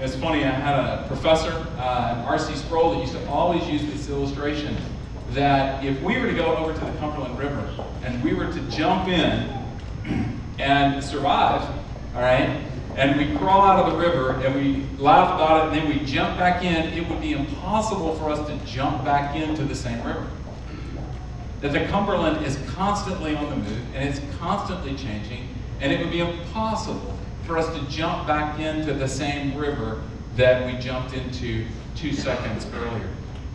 It's 0.00 0.16
funny, 0.16 0.44
I 0.44 0.50
had 0.50 0.74
a 0.78 1.06
professor, 1.06 1.52
uh, 1.78 2.24
R.C. 2.26 2.54
Sproul, 2.56 2.94
that 2.94 3.00
used 3.00 3.12
to 3.12 3.28
always 3.28 3.66
use 3.68 3.82
this 3.86 4.08
illustration 4.08 4.76
that 5.30 5.84
if 5.84 6.00
we 6.02 6.18
were 6.18 6.26
to 6.26 6.34
go 6.34 6.56
over 6.56 6.72
to 6.72 6.80
the 6.80 6.92
Cumberland 6.98 7.38
River 7.38 7.68
and 8.02 8.22
we 8.22 8.32
were 8.32 8.50
to 8.52 8.60
jump 8.70 9.08
in 9.08 9.48
and 10.58 11.02
survive, 11.02 11.62
all 12.14 12.22
right, 12.22 12.60
and 12.98 13.16
we 13.16 13.38
crawl 13.38 13.62
out 13.62 13.86
of 13.86 13.92
the 13.92 13.96
river 13.96 14.32
and 14.44 14.54
we 14.56 14.84
laugh 14.98 15.36
about 15.36 15.62
it 15.62 15.68
and 15.68 15.76
then 15.76 15.88
we 15.88 16.04
jump 16.04 16.36
back 16.36 16.64
in, 16.64 16.92
it 16.98 17.08
would 17.08 17.20
be 17.20 17.32
impossible 17.32 18.16
for 18.16 18.28
us 18.28 18.44
to 18.48 18.56
jump 18.66 19.04
back 19.04 19.36
into 19.36 19.62
the 19.62 19.74
same 19.74 20.04
river. 20.04 20.26
That 21.60 21.72
the 21.72 21.84
Cumberland 21.86 22.44
is 22.44 22.58
constantly 22.74 23.36
on 23.36 23.50
the 23.50 23.56
move 23.56 23.94
and 23.94 24.08
it's 24.08 24.20
constantly 24.38 24.96
changing, 24.96 25.48
and 25.80 25.92
it 25.92 26.00
would 26.00 26.10
be 26.10 26.20
impossible 26.20 27.16
for 27.44 27.56
us 27.56 27.72
to 27.78 27.88
jump 27.88 28.26
back 28.26 28.58
into 28.58 28.92
the 28.92 29.06
same 29.06 29.56
river 29.56 30.02
that 30.34 30.66
we 30.66 30.76
jumped 30.80 31.14
into 31.14 31.66
two 31.94 32.12
seconds 32.12 32.66
earlier 32.74 33.08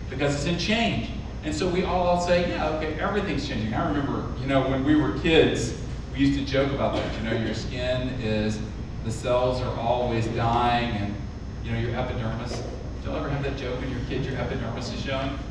because 0.10 0.36
it's 0.36 0.46
in 0.46 0.58
change. 0.58 1.10
And 1.44 1.54
so 1.54 1.68
we 1.68 1.84
all 1.84 2.22
say, 2.22 2.50
yeah, 2.50 2.70
okay, 2.70 2.98
everything's 2.98 3.46
changing. 3.46 3.74
I 3.74 3.90
remember, 3.90 4.26
you 4.40 4.48
know, 4.48 4.70
when 4.70 4.86
we 4.86 4.96
were 4.96 5.20
kids, 5.20 5.78
we 6.14 6.20
used 6.20 6.40
to 6.40 6.46
joke 6.46 6.72
about 6.72 6.96
that. 6.96 7.14
You 7.18 7.30
know, 7.30 7.46
your 7.46 7.54
skin 7.54 8.10
is 8.22 8.58
the 9.04 9.12
cells 9.12 9.62
are 9.62 9.80
always 9.80 10.28
dying 10.28 10.96
and, 10.96 11.16
you 11.64 11.72
know, 11.72 11.80
your 11.80 11.96
epidermis. 11.96 12.62
Y'all 13.04 13.18
ever 13.18 13.30
have 13.30 13.44
that 13.44 13.58
joke 13.58 13.80
when 13.82 13.90
you're 13.90 14.00
kid, 14.08 14.24
your 14.26 14.40
epidermis 14.40 14.94
is 14.94 15.02
showing? 15.02 15.38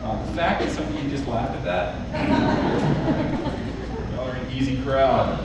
Uh, 0.00 0.24
the 0.24 0.32
fact 0.32 0.62
that 0.62 0.70
some 0.70 0.86
of 0.86 1.04
you 1.04 1.10
just 1.10 1.26
laughed 1.26 1.54
at 1.54 1.64
that, 1.64 1.94
y'all 4.14 4.26
are 4.26 4.36
an 4.36 4.50
easy 4.52 4.80
crowd. 4.82 5.38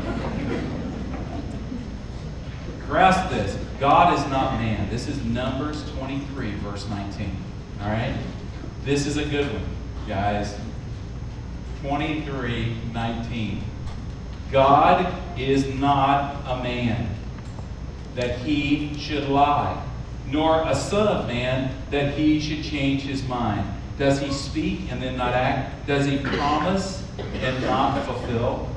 Grasp 2.87 3.29
this. 3.29 3.57
God 3.81 4.17
is 4.17 4.25
not 4.29 4.53
man. 4.53 4.89
This 4.89 5.09
is 5.09 5.21
Numbers 5.25 5.83
23, 5.97 6.53
verse 6.59 6.87
19. 6.87 7.35
All 7.81 7.89
right? 7.89 8.15
This 8.85 9.05
is 9.05 9.17
a 9.17 9.25
good 9.25 9.51
one, 9.51 9.65
guys. 10.07 10.55
23, 11.81 12.77
19. 12.93 13.63
God 14.53 15.11
is 15.37 15.67
not 15.73 16.35
a 16.45 16.61
man 16.61 17.09
that 18.13 18.37
he 18.37 18.95
should 18.99 19.27
lie, 19.27 19.83
nor 20.27 20.61
a 20.67 20.75
son 20.75 21.07
of 21.07 21.27
man 21.27 21.75
that 21.89 22.13
he 22.13 22.39
should 22.39 22.63
change 22.63 23.01
his 23.01 23.27
mind. 23.27 23.67
Does 23.97 24.19
he 24.19 24.31
speak 24.31 24.91
and 24.91 25.01
then 25.01 25.17
not 25.17 25.33
act? 25.33 25.87
Does 25.87 26.05
he 26.05 26.19
promise 26.19 27.03
and 27.17 27.61
not 27.63 28.05
fulfill? 28.05 28.69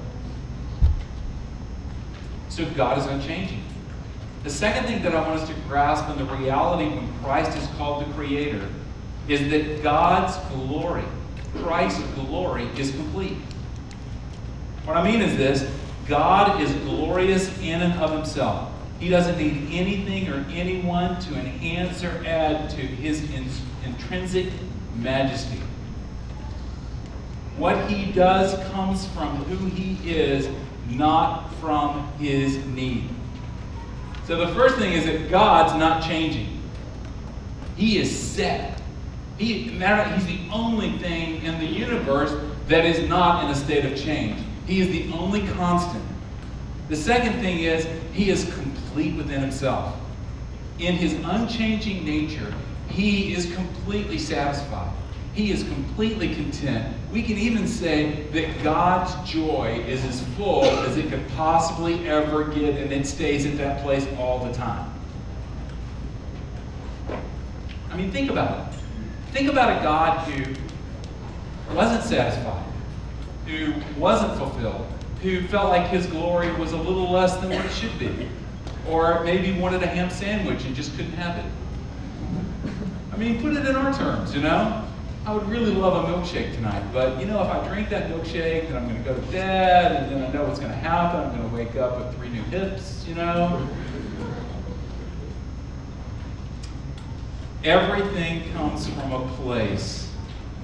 So 2.48 2.64
God 2.70 2.96
is 2.96 3.04
unchanging. 3.04 3.62
The 4.44 4.50
second 4.50 4.86
thing 4.86 5.02
that 5.02 5.14
I 5.14 5.28
want 5.28 5.40
us 5.40 5.48
to 5.48 5.54
grasp 5.68 6.08
in 6.08 6.16
the 6.16 6.24
reality 6.36 6.88
when 6.88 7.12
Christ 7.22 7.54
is 7.58 7.66
called 7.76 8.06
the 8.06 8.12
Creator 8.14 8.66
is 9.28 9.50
that 9.50 9.82
God's 9.82 10.38
glory, 10.54 11.04
Christ's 11.56 12.00
glory, 12.14 12.64
is 12.78 12.92
complete. 12.92 13.36
What 14.86 14.96
I 14.96 15.02
mean 15.02 15.20
is 15.20 15.36
this 15.36 15.68
God 16.06 16.62
is 16.62 16.72
glorious 16.84 17.48
in 17.58 17.82
and 17.82 18.00
of 18.00 18.12
himself. 18.12 18.70
He 19.00 19.08
doesn't 19.08 19.36
need 19.36 19.68
anything 19.72 20.28
or 20.28 20.46
anyone 20.50 21.20
to 21.20 21.34
enhance 21.34 22.04
or 22.04 22.24
add 22.24 22.70
to 22.70 22.76
his 22.76 23.28
in- 23.32 23.48
intrinsic 23.84 24.46
majesty. 24.94 25.60
What 27.58 27.90
he 27.90 28.12
does 28.12 28.54
comes 28.70 29.06
from 29.08 29.36
who 29.44 29.66
he 29.70 29.98
is, 30.08 30.48
not 30.88 31.52
from 31.54 32.06
his 32.18 32.64
need. 32.66 33.08
So 34.26 34.36
the 34.36 34.54
first 34.54 34.76
thing 34.76 34.92
is 34.92 35.04
that 35.06 35.30
God's 35.30 35.74
not 35.74 36.02
changing. 36.02 36.62
He 37.76 37.98
is 37.98 38.16
set. 38.16 38.80
He, 39.36 39.64
he's 39.64 40.26
the 40.26 40.40
only 40.52 40.96
thing 40.98 41.42
in 41.42 41.58
the 41.58 41.66
universe 41.66 42.32
that 42.68 42.84
is 42.84 43.08
not 43.08 43.44
in 43.44 43.50
a 43.50 43.54
state 43.54 43.84
of 43.84 43.98
change. 43.98 44.45
He 44.66 44.80
is 44.80 44.88
the 44.88 45.12
only 45.12 45.46
constant. 45.48 46.04
The 46.88 46.96
second 46.96 47.40
thing 47.40 47.60
is, 47.60 47.86
he 48.12 48.30
is 48.30 48.44
complete 48.54 49.16
within 49.16 49.40
himself. 49.40 49.94
In 50.78 50.94
his 50.94 51.14
unchanging 51.24 52.04
nature, 52.04 52.52
he 52.88 53.32
is 53.34 53.52
completely 53.54 54.18
satisfied. 54.18 54.92
He 55.34 55.50
is 55.50 55.64
completely 55.64 56.34
content. 56.34 56.96
We 57.12 57.22
can 57.22 57.36
even 57.36 57.68
say 57.68 58.26
that 58.32 58.62
God's 58.62 59.30
joy 59.30 59.84
is 59.86 60.04
as 60.04 60.22
full 60.36 60.64
as 60.64 60.96
it 60.96 61.08
could 61.10 61.26
possibly 61.30 62.08
ever 62.08 62.44
get, 62.44 62.76
and 62.76 62.92
it 62.92 63.06
stays 63.06 63.44
at 63.46 63.56
that 63.58 63.82
place 63.82 64.06
all 64.18 64.44
the 64.44 64.52
time. 64.54 64.92
I 67.90 67.96
mean, 67.96 68.10
think 68.10 68.30
about 68.30 68.72
it. 68.72 68.78
Think 69.32 69.48
about 69.50 69.78
a 69.78 69.82
God 69.82 70.28
who 70.28 70.54
wasn't 71.74 72.02
satisfied, 72.04 72.65
who 73.46 73.74
wasn't 73.98 74.36
fulfilled, 74.36 74.86
who 75.22 75.46
felt 75.48 75.68
like 75.68 75.88
his 75.88 76.06
glory 76.06 76.52
was 76.56 76.72
a 76.72 76.76
little 76.76 77.10
less 77.10 77.36
than 77.36 77.50
what 77.50 77.64
it 77.64 77.72
should 77.72 77.98
be, 77.98 78.28
or 78.88 79.22
maybe 79.24 79.58
wanted 79.58 79.82
a 79.82 79.86
ham 79.86 80.10
sandwich 80.10 80.64
and 80.64 80.74
just 80.74 80.96
couldn't 80.96 81.12
have 81.12 81.44
it. 81.44 81.50
I 83.12 83.16
mean, 83.16 83.40
put 83.40 83.54
it 83.54 83.66
in 83.66 83.76
our 83.76 83.92
terms, 83.94 84.34
you 84.34 84.42
know? 84.42 84.82
I 85.24 85.34
would 85.34 85.48
really 85.48 85.72
love 85.72 86.04
a 86.04 86.12
milkshake 86.12 86.54
tonight, 86.54 86.84
but 86.92 87.18
you 87.18 87.26
know, 87.26 87.42
if 87.42 87.48
I 87.48 87.66
drink 87.66 87.88
that 87.90 88.10
milkshake, 88.10 88.68
then 88.68 88.76
I'm 88.76 88.88
going 88.88 89.02
to 89.02 89.08
go 89.08 89.14
to 89.14 89.26
bed, 89.32 90.02
and 90.04 90.12
then 90.12 90.22
I 90.22 90.32
know 90.32 90.44
what's 90.44 90.60
going 90.60 90.70
to 90.70 90.76
happen. 90.76 91.20
I'm 91.20 91.36
going 91.36 91.48
to 91.48 91.56
wake 91.56 91.74
up 91.76 91.98
with 91.98 92.14
three 92.16 92.28
new 92.28 92.42
hips, 92.42 93.04
you 93.08 93.14
know? 93.16 93.68
Everything 97.64 98.52
comes 98.52 98.86
from 98.88 99.12
a 99.12 99.26
place 99.36 100.12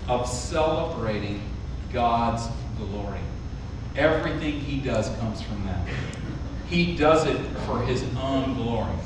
of 0.06 0.28
celebrating 0.28 1.42
God's 1.92 2.46
glory. 2.86 3.20
Everything 3.96 4.60
he 4.60 4.80
does 4.80 5.08
comes 5.18 5.42
from 5.42 5.64
that. 5.66 5.86
He 6.68 6.96
does 6.96 7.26
it 7.26 7.38
for 7.66 7.82
his 7.82 8.02
own 8.20 8.54
glory. 8.54 8.96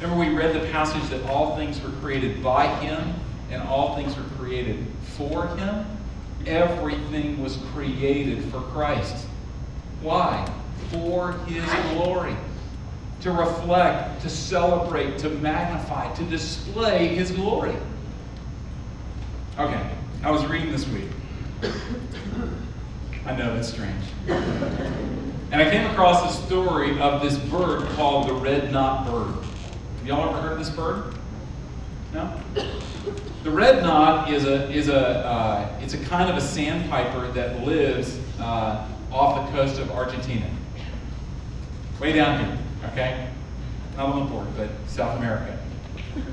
Remember, 0.00 0.24
we 0.24 0.34
read 0.34 0.54
the 0.54 0.68
passage 0.70 1.08
that 1.10 1.28
all 1.28 1.56
things 1.56 1.80
were 1.80 1.90
created 2.00 2.42
by 2.42 2.66
him 2.66 3.14
and 3.50 3.62
all 3.62 3.96
things 3.96 4.16
were 4.16 4.24
created 4.38 4.86
for 5.16 5.46
him? 5.56 5.84
Everything 6.46 7.40
was 7.42 7.58
created 7.72 8.44
for 8.46 8.60
Christ. 8.60 9.26
Why? 10.00 10.50
For 10.90 11.32
his 11.46 11.64
glory. 11.92 12.36
To 13.20 13.30
reflect, 13.30 14.22
to 14.22 14.28
celebrate, 14.28 15.18
to 15.18 15.28
magnify, 15.28 16.12
to 16.14 16.24
display 16.24 17.08
his 17.08 17.30
glory. 17.30 17.76
Okay, 19.58 19.90
I 20.24 20.30
was 20.30 20.44
reading 20.46 20.72
this 20.72 20.88
week. 20.88 21.08
I 23.24 23.36
know 23.36 23.54
it's 23.54 23.68
strange. 23.68 24.04
And 24.28 25.60
I 25.60 25.70
came 25.70 25.88
across 25.90 26.34
a 26.34 26.46
story 26.46 26.98
of 27.00 27.22
this 27.22 27.38
bird 27.38 27.88
called 27.90 28.28
the 28.28 28.34
red-knot 28.34 29.06
bird. 29.06 29.44
Have 29.98 30.06
y'all 30.06 30.28
ever 30.28 30.40
heard 30.40 30.52
of 30.52 30.58
this 30.58 30.70
bird? 30.70 31.14
No? 32.12 32.40
The 33.42 33.50
red 33.50 33.82
knot 33.82 34.32
is 34.32 34.44
a 34.44 34.70
is 34.70 34.88
a 34.88 35.26
uh, 35.26 35.78
it's 35.80 35.94
a 35.94 35.98
kind 36.04 36.30
of 36.30 36.36
a 36.36 36.40
sandpiper 36.40 37.26
that 37.32 37.64
lives 37.64 38.18
uh, 38.38 38.86
off 39.10 39.46
the 39.46 39.56
coast 39.56 39.80
of 39.80 39.90
Argentina, 39.90 40.48
way 42.00 42.12
down 42.12 42.44
here. 42.44 42.58
Okay, 42.92 43.28
not 43.96 44.28
border, 44.28 44.48
but 44.56 44.70
South 44.86 45.18
America, 45.18 45.58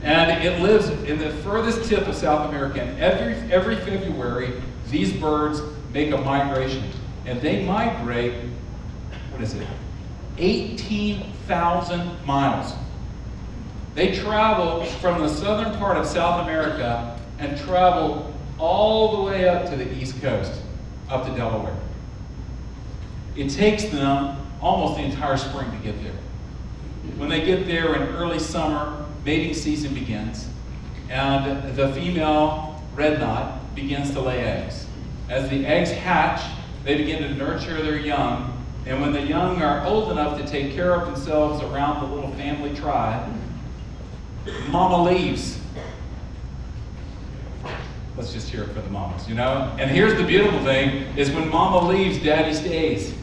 and 0.04 0.44
it 0.46 0.62
lives 0.62 0.90
in 0.90 1.18
the 1.18 1.32
furthest 1.42 1.90
tip 1.90 2.08
of 2.08 2.16
South 2.16 2.48
America. 2.50 2.82
And 2.82 3.00
every 3.00 3.34
every 3.52 3.78
February, 3.78 4.62
these 4.90 5.14
birds 5.14 5.62
make 5.94 6.12
a 6.12 6.18
migration, 6.18 6.90
and 7.26 7.42
they 7.42 7.66
migrate. 7.66 8.34
What 9.32 9.42
is 9.42 9.54
it? 9.54 9.68
Eighteen 10.38 11.32
thousand 11.48 12.26
miles. 12.26 12.74
They 13.96 14.16
travel 14.16 14.86
from 14.86 15.22
the 15.22 15.28
southern 15.28 15.78
part 15.78 15.98
of 15.98 16.06
South 16.06 16.44
America 16.44 17.20
and 17.40 17.58
travel 17.58 18.34
all 18.58 19.18
the 19.18 19.24
way 19.24 19.48
up 19.48 19.70
to 19.70 19.76
the 19.76 19.92
east 19.96 20.22
coast. 20.22 20.62
up 21.10 21.26
to 21.26 21.36
Delaware. 21.36 21.76
It 23.36 23.50
takes 23.50 23.86
them 23.86 24.38
almost 24.62 24.98
the 24.98 25.04
entire 25.04 25.38
spring 25.38 25.72
to 25.72 25.78
get 25.78 26.02
there. 26.04 26.14
When 27.18 27.30
they 27.30 27.44
get 27.44 27.66
there 27.66 27.96
in 27.96 28.16
early 28.16 28.40
summer, 28.40 29.06
mating 29.26 29.54
season 29.54 29.94
begins, 29.94 30.48
and 31.10 31.76
the 31.76 31.92
female 31.94 32.82
red 32.96 33.20
knot 33.20 33.59
begins 33.82 34.12
to 34.12 34.22
lay 34.22 34.40
eggs. 34.40 34.86
As 35.30 35.50
the 35.50 35.66
eggs 35.66 35.92
hatch, 35.92 36.42
they 36.84 36.98
begin 36.98 37.22
to 37.24 37.34
nurture 37.36 37.82
their 37.82 37.98
young, 37.98 38.56
and 38.86 39.02
when 39.02 39.14
the 39.14 39.22
young 39.22 39.62
are 39.62 39.86
old 39.86 40.12
enough 40.12 40.40
to 40.40 40.48
take 40.48 40.74
care 40.74 40.94
of 40.94 41.06
themselves 41.06 41.64
around 41.64 42.02
the 42.02 42.16
little 42.16 42.32
family 42.34 42.76
tribe, 42.76 43.32
mama 44.70 45.04
leaves. 45.04 45.60
Let's 48.18 48.34
just 48.34 48.50
hear 48.50 48.64
it 48.64 48.70
for 48.70 48.82
the 48.82 48.90
mamas, 48.90 49.30
you 49.30 49.36
know? 49.36 49.74
And 49.80 49.90
here's 49.90 50.18
the 50.18 50.26
beautiful 50.26 50.60
thing 50.64 51.06
is 51.16 51.32
when 51.32 51.48
mama 51.50 51.88
leaves, 51.88 52.22
daddy 52.24 52.54
stays. 52.54 53.14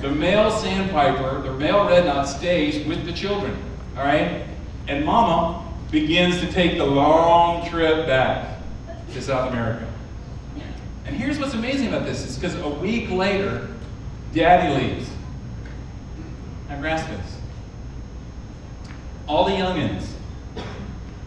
The 0.00 0.10
male 0.10 0.50
sandpiper, 0.50 1.42
the 1.42 1.52
male 1.52 1.86
red 1.86 2.04
knot 2.04 2.28
stays 2.28 2.86
with 2.86 3.04
the 3.04 3.12
children, 3.12 3.56
all 3.96 4.04
right? 4.04 4.44
And 4.88 5.04
mama 5.04 5.64
begins 5.90 6.40
to 6.40 6.52
take 6.52 6.76
the 6.76 6.84
long 6.84 7.68
trip 7.68 8.06
back 8.06 8.57
to 9.18 9.24
South 9.24 9.52
America. 9.52 9.86
And 11.04 11.16
here's 11.16 11.38
what's 11.38 11.54
amazing 11.54 11.88
about 11.88 12.04
this 12.04 12.24
is 12.24 12.36
because 12.36 12.54
a 12.56 12.68
week 12.68 13.10
later, 13.10 13.68
daddy 14.32 14.86
leaves. 14.86 15.08
Now 16.68 16.80
grasp 16.80 17.08
this. 17.08 17.38
All 19.26 19.44
the 19.44 19.52
youngins 19.52 20.06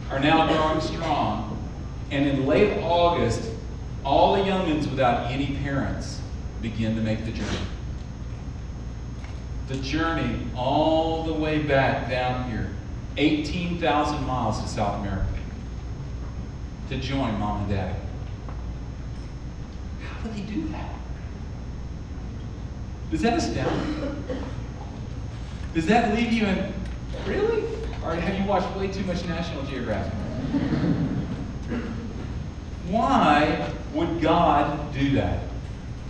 are 0.10 0.20
now 0.20 0.48
growing 0.48 0.82
strong, 0.82 1.58
and 2.12 2.28
in 2.28 2.46
late 2.46 2.80
August, 2.84 3.50
all 4.04 4.36
the 4.36 4.44
youngins 4.44 4.90
without 4.90 5.32
any 5.32 5.58
parents 5.58 6.20
begin 6.62 6.96
to 6.96 7.02
make 7.02 7.26
the 7.26 7.32
journey 7.32 7.58
the 9.72 9.78
journey 9.78 10.48
all 10.56 11.24
the 11.24 11.34
way 11.34 11.60
back 11.60 12.10
down 12.10 12.50
here, 12.50 12.70
18,000 13.18 14.26
miles 14.26 14.62
to 14.62 14.68
South 14.68 15.00
America, 15.00 15.26
to 16.92 16.98
join 16.98 17.40
mom 17.40 17.62
and 17.62 17.70
dad. 17.70 17.96
How 20.04 20.28
do 20.28 20.34
they 20.34 20.42
do 20.42 20.68
that? 20.68 20.94
Does 23.10 23.22
that 23.22 23.38
astound 23.38 23.88
you? 23.88 24.36
Does 25.74 25.86
that 25.88 26.14
leave 26.14 26.34
you 26.34 26.46
in, 26.46 26.74
really? 27.26 27.64
Or 28.04 28.14
have 28.14 28.38
you 28.38 28.46
watched 28.46 28.76
way 28.76 28.90
too 28.90 29.06
much 29.06 29.26
National 29.26 29.64
Geographic? 29.64 30.14
Why 32.90 33.72
would 33.94 34.22
God 34.22 34.94
do 34.94 35.12
that? 35.12 35.40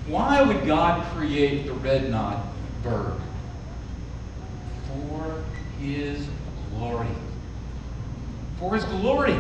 Why 0.08 0.42
would 0.42 0.66
God 0.66 1.06
create 1.16 1.68
the 1.68 1.74
red 1.74 2.10
knot 2.10 2.44
bird? 2.82 3.22
for 4.88 5.44
his 5.80 6.28
glory. 6.72 7.08
For 8.60 8.76
his 8.76 8.84
glory. 8.86 9.36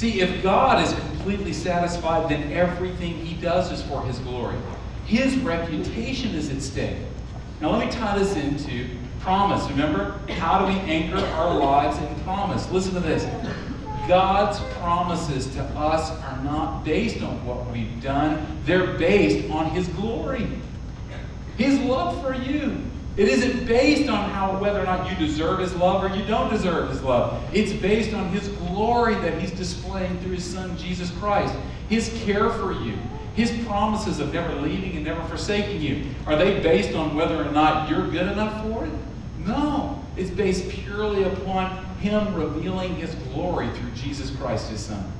See, 0.00 0.22
if 0.22 0.42
God 0.42 0.82
is 0.82 0.94
completely 0.94 1.52
satisfied, 1.52 2.30
then 2.30 2.50
everything 2.54 3.16
he 3.16 3.34
does 3.34 3.70
is 3.70 3.82
for 3.82 4.00
his 4.04 4.18
glory. 4.20 4.56
His 5.04 5.36
reputation 5.40 6.34
is 6.34 6.48
at 6.48 6.62
stake. 6.62 6.96
Now, 7.60 7.72
let 7.72 7.84
me 7.84 7.92
tie 7.92 8.18
this 8.18 8.34
into 8.34 8.88
promise. 9.18 9.68
Remember, 9.68 10.18
how 10.30 10.60
do 10.60 10.72
we 10.72 10.80
anchor 10.90 11.18
our 11.18 11.54
lives 11.54 11.98
in 11.98 12.24
promise? 12.24 12.66
Listen 12.70 12.94
to 12.94 13.00
this. 13.00 13.24
God's 14.08 14.58
promises 14.78 15.48
to 15.48 15.62
us 15.76 16.10
are 16.10 16.42
not 16.44 16.82
based 16.82 17.22
on 17.22 17.44
what 17.44 17.70
we've 17.70 18.02
done, 18.02 18.58
they're 18.64 18.96
based 18.96 19.50
on 19.50 19.66
His 19.66 19.86
glory, 19.88 20.48
His 21.58 21.78
love 21.80 22.22
for 22.22 22.34
you. 22.34 22.80
It 23.16 23.28
isn't 23.28 23.66
based 23.66 24.08
on 24.08 24.30
how 24.30 24.56
whether 24.58 24.80
or 24.80 24.84
not 24.84 25.10
you 25.10 25.26
deserve 25.26 25.58
his 25.58 25.74
love 25.74 26.02
or 26.02 26.16
you 26.16 26.24
don't 26.24 26.48
deserve 26.48 26.88
his 26.88 27.02
love. 27.02 27.42
It's 27.52 27.72
based 27.72 28.14
on 28.14 28.28
his 28.28 28.39
glory 28.80 29.14
that 29.16 29.38
he's 29.38 29.50
displaying 29.50 30.18
through 30.20 30.32
his 30.32 30.44
son 30.44 30.74
Jesus 30.78 31.10
Christ. 31.18 31.54
His 31.90 32.08
care 32.24 32.48
for 32.48 32.72
you. 32.72 32.96
His 33.34 33.50
promises 33.66 34.20
of 34.20 34.32
never 34.32 34.54
leaving 34.54 34.96
and 34.96 35.04
never 35.04 35.22
forsaking 35.24 35.82
you. 35.82 36.06
Are 36.26 36.34
they 36.34 36.60
based 36.60 36.94
on 36.94 37.14
whether 37.14 37.46
or 37.46 37.50
not 37.50 37.90
you're 37.90 38.08
good 38.08 38.26
enough 38.32 38.64
for 38.64 38.86
it? 38.86 38.92
No. 39.40 40.02
It's 40.16 40.30
based 40.30 40.70
purely 40.70 41.24
upon 41.24 41.84
him 41.96 42.34
revealing 42.34 42.96
his 42.96 43.14
glory 43.16 43.68
through 43.68 43.90
Jesus 43.90 44.34
Christ, 44.36 44.70
his 44.70 44.80
son. 44.80 45.12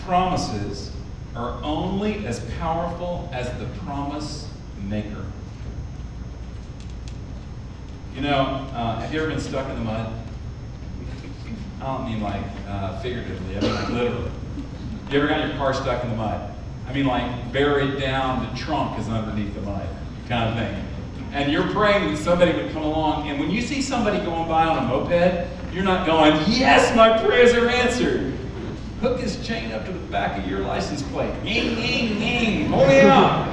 Promises 0.00 0.90
are 1.36 1.62
only 1.62 2.26
as 2.26 2.40
powerful 2.58 3.30
as 3.32 3.46
the 3.60 3.66
promise 3.84 4.48
maker. 4.88 5.29
You 8.14 8.22
know, 8.22 8.66
uh, 8.74 9.00
have 9.00 9.14
you 9.14 9.20
ever 9.20 9.30
been 9.30 9.40
stuck 9.40 9.68
in 9.68 9.76
the 9.76 9.84
mud? 9.84 10.12
I 11.80 11.84
don't 11.84 12.06
mean 12.06 12.20
like 12.20 12.44
uh, 12.68 12.98
figuratively, 13.00 13.56
I 13.56 13.60
mean 13.60 13.74
like 13.74 13.88
literally. 13.88 14.30
You 15.10 15.18
ever 15.18 15.28
got 15.28 15.48
your 15.48 15.56
car 15.56 15.72
stuck 15.72 16.02
in 16.04 16.10
the 16.10 16.16
mud? 16.16 16.54
I 16.86 16.92
mean 16.92 17.06
like 17.06 17.52
buried 17.52 18.00
down, 18.00 18.48
the 18.50 18.58
trunk 18.58 18.98
is 18.98 19.08
underneath 19.08 19.54
the 19.54 19.62
mud, 19.62 19.88
kind 20.28 20.50
of 20.50 20.56
thing. 20.56 20.84
And 21.32 21.52
you're 21.52 21.68
praying 21.68 22.12
that 22.12 22.18
somebody 22.18 22.52
would 22.52 22.72
come 22.72 22.82
along, 22.82 23.28
and 23.28 23.38
when 23.38 23.50
you 23.50 23.62
see 23.62 23.80
somebody 23.80 24.18
going 24.18 24.48
by 24.48 24.66
on 24.66 24.78
a 24.78 24.88
moped, 24.88 25.46
you're 25.72 25.84
not 25.84 26.06
going, 26.06 26.34
Yes, 26.48 26.94
my 26.96 27.16
prayers 27.22 27.54
are 27.54 27.68
answered 27.68 28.36
hook 29.00 29.18
his 29.18 29.44
chain 29.46 29.72
up 29.72 29.86
to 29.86 29.92
the 29.92 29.98
back 30.08 30.38
of 30.38 30.48
your 30.48 30.60
license 30.60 31.02
plate. 31.04 31.32
Ying, 31.42 31.78
ying, 31.78 32.20
ying. 32.20 32.68
Hold 32.68 32.86
me 32.88 33.00
up. 33.00 33.46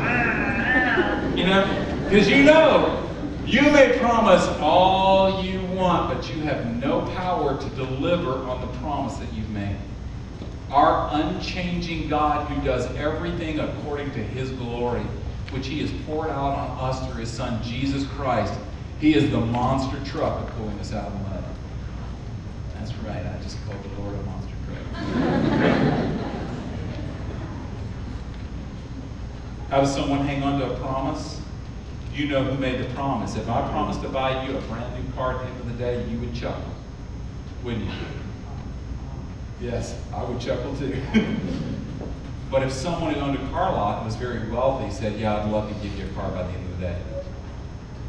You 1.38 1.46
know, 1.46 2.04
because 2.04 2.28
you 2.28 2.44
know, 2.44 3.07
you 3.48 3.62
may 3.62 3.98
promise 3.98 4.46
all 4.60 5.42
you 5.42 5.62
want, 5.68 6.14
but 6.14 6.36
you 6.36 6.42
have 6.42 6.66
no 6.84 7.00
power 7.16 7.58
to 7.58 7.70
deliver 7.70 8.40
on 8.40 8.60
the 8.60 8.68
promise 8.80 9.16
that 9.18 9.34
you've 9.34 9.50
made. 9.52 9.78
Our 10.70 11.08
unchanging 11.14 12.10
God 12.10 12.50
who 12.50 12.62
does 12.66 12.86
everything 12.98 13.62
according 13.62 14.12
to 14.12 14.20
his 14.20 14.52
glory, 14.52 15.04
which 15.52 15.68
he 15.68 15.80
has 15.80 15.90
poured 16.06 16.30
out 16.30 16.58
on 16.58 16.90
us 16.90 17.08
through 17.08 17.22
his 17.22 17.32
son 17.32 17.64
Jesus 17.64 18.06
Christ, 18.08 18.54
he 19.00 19.16
is 19.16 19.32
the 19.32 19.40
monster 19.40 19.98
truck 20.04 20.44
of 20.44 20.50
pulling 20.58 20.78
us 20.80 20.92
out 20.92 21.08
of 21.08 21.14
the 21.14 21.20
mud. 21.20 21.42
That's 22.74 22.94
right, 22.96 23.26
I 23.26 23.40
just 23.44 23.58
called 23.66 23.82
the 23.82 24.02
Lord 24.02 24.14
a 24.14 24.24
monster 24.24 24.56
truck. 24.66 24.84
how 29.70 29.80
does 29.80 29.96
someone 29.96 30.28
hang 30.28 30.44
on 30.44 30.60
to 30.60 30.74
a 30.74 30.78
promise? 30.80 31.40
You 32.18 32.26
know 32.26 32.44
who 32.44 32.58
made 32.58 32.84
the 32.84 32.92
promise. 32.96 33.36
If 33.36 33.48
I 33.48 33.62
promised 33.70 34.02
to 34.02 34.10
buy 34.10 34.44
you 34.44 34.58
a 34.58 34.62
brand 34.62 35.06
new 35.06 35.14
car 35.14 35.36
at 35.36 35.42
the 35.42 35.46
end 35.46 35.60
of 35.60 35.68
the 35.68 35.74
day, 35.74 36.04
you 36.10 36.18
would 36.18 36.34
chuckle, 36.34 36.74
wouldn't 37.64 37.86
you? 37.86 37.92
Yes, 39.62 39.96
I 40.12 40.24
would 40.24 40.42
chuckle 40.42 40.76
too. 40.76 41.00
but 42.52 42.64
if 42.64 42.72
someone 42.72 43.14
who 43.14 43.20
owned 43.20 43.38
a 43.38 43.48
car 43.52 43.72
lot 43.72 43.98
and 43.98 44.08
was 44.08 44.16
very 44.16 44.50
wealthy 44.50 44.92
said, 44.92 45.20
Yeah, 45.20 45.38
I'd 45.38 45.52
love 45.52 45.70
to 45.70 45.76
give 45.88 45.96
you 45.96 46.06
a 46.06 46.10
car 46.14 46.32
by 46.32 46.42
the 46.42 46.54
end 46.54 46.66
of 46.66 46.80
the 46.80 46.88
day, 46.88 47.00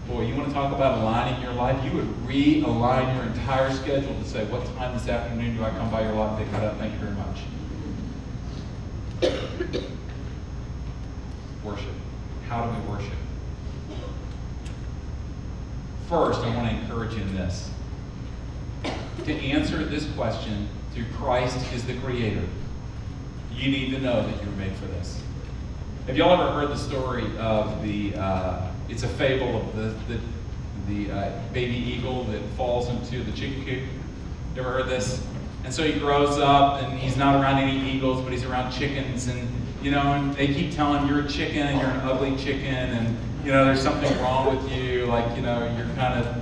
Boy, 0.07 0.23
you 0.23 0.35
want 0.35 0.49
to 0.49 0.55
talk 0.55 0.73
about 0.73 0.97
aligning 0.97 1.43
your 1.43 1.53
life? 1.53 1.85
You 1.85 1.93
would 1.99 2.09
realign 2.27 3.15
your 3.15 3.25
entire 3.25 3.71
schedule 3.75 4.19
to 4.19 4.25
say, 4.25 4.47
what 4.47 4.65
time 4.79 4.97
this 4.97 5.07
afternoon 5.07 5.55
do 5.55 5.63
I 5.63 5.69
come 5.69 5.91
by 5.91 6.01
your 6.01 6.15
lot 6.15 6.41
and 6.41 6.47
pick 6.47 6.59
it 6.59 6.65
up? 6.65 6.79
Thank 6.79 6.95
you 6.95 6.99
very 6.99 7.13
much. 7.13 7.41
worship. 11.63 11.93
How 12.49 12.65
do 12.65 12.81
we 12.81 12.89
worship? 12.89 13.13
First, 16.09 16.41
I 16.41 16.57
want 16.57 16.71
to 16.71 16.75
encourage 16.75 17.15
you 17.15 17.21
in 17.21 17.35
this. 17.35 17.71
To 19.25 19.35
answer 19.35 19.85
this 19.85 20.11
question 20.13 20.69
through 20.95 21.05
Christ 21.15 21.59
is 21.75 21.85
the 21.85 21.99
Creator, 21.99 22.45
you 23.53 23.71
need 23.71 23.91
to 23.91 24.01
know 24.01 24.27
that 24.27 24.43
you're 24.43 24.53
made 24.53 24.75
for 24.77 24.87
this. 24.87 25.21
Have 26.07 26.17
y'all 26.17 26.33
ever 26.33 26.51
heard 26.53 26.71
the 26.71 26.79
story 26.79 27.27
of 27.37 27.83
the 27.83 28.15
uh, 28.15 28.69
it's 28.89 29.03
a 29.03 29.09
fable 29.09 29.61
of 29.61 29.77
the, 29.77 29.95
the, 30.09 30.21
the 30.89 31.13
uh, 31.13 31.43
baby 31.53 31.77
eagle 31.77 32.25
that 32.25 32.43
falls 32.57 32.89
into 32.89 33.23
the 33.23 33.33
chicken 33.33 33.63
coop. 33.67 33.83
You 34.55 34.63
ever 34.63 34.73
heard 34.73 34.89
this? 34.89 35.23
And 35.65 35.75
so 35.75 35.85
he 35.85 35.99
grows 35.99 36.39
up 36.39 36.83
and 36.83 36.99
he's 36.99 37.19
not 37.19 37.39
around 37.39 37.59
any 37.59 37.91
eagles, 37.91 38.23
but 38.23 38.33
he's 38.33 38.45
around 38.45 38.73
chickens. 38.73 39.27
And, 39.27 39.47
you 39.83 39.91
know, 39.91 40.15
and 40.15 40.33
they 40.35 40.47
keep 40.47 40.73
telling 40.73 41.03
him 41.03 41.09
you're 41.09 41.27
a 41.27 41.29
chicken 41.29 41.67
and 41.67 41.79
you're 41.79 41.91
an 41.91 42.01
ugly 42.01 42.35
chicken 42.37 42.65
and, 42.65 43.19
you 43.49 43.55
know, 43.55 43.65
there's 43.65 43.81
something 43.81 44.15
wrong 44.21 44.55
with 44.55 44.71
you. 44.71 45.07
Like, 45.07 45.35
you 45.35 45.41
know, 45.41 45.75
you're 45.75 45.89
kind 45.97 46.23
of, 46.23 46.37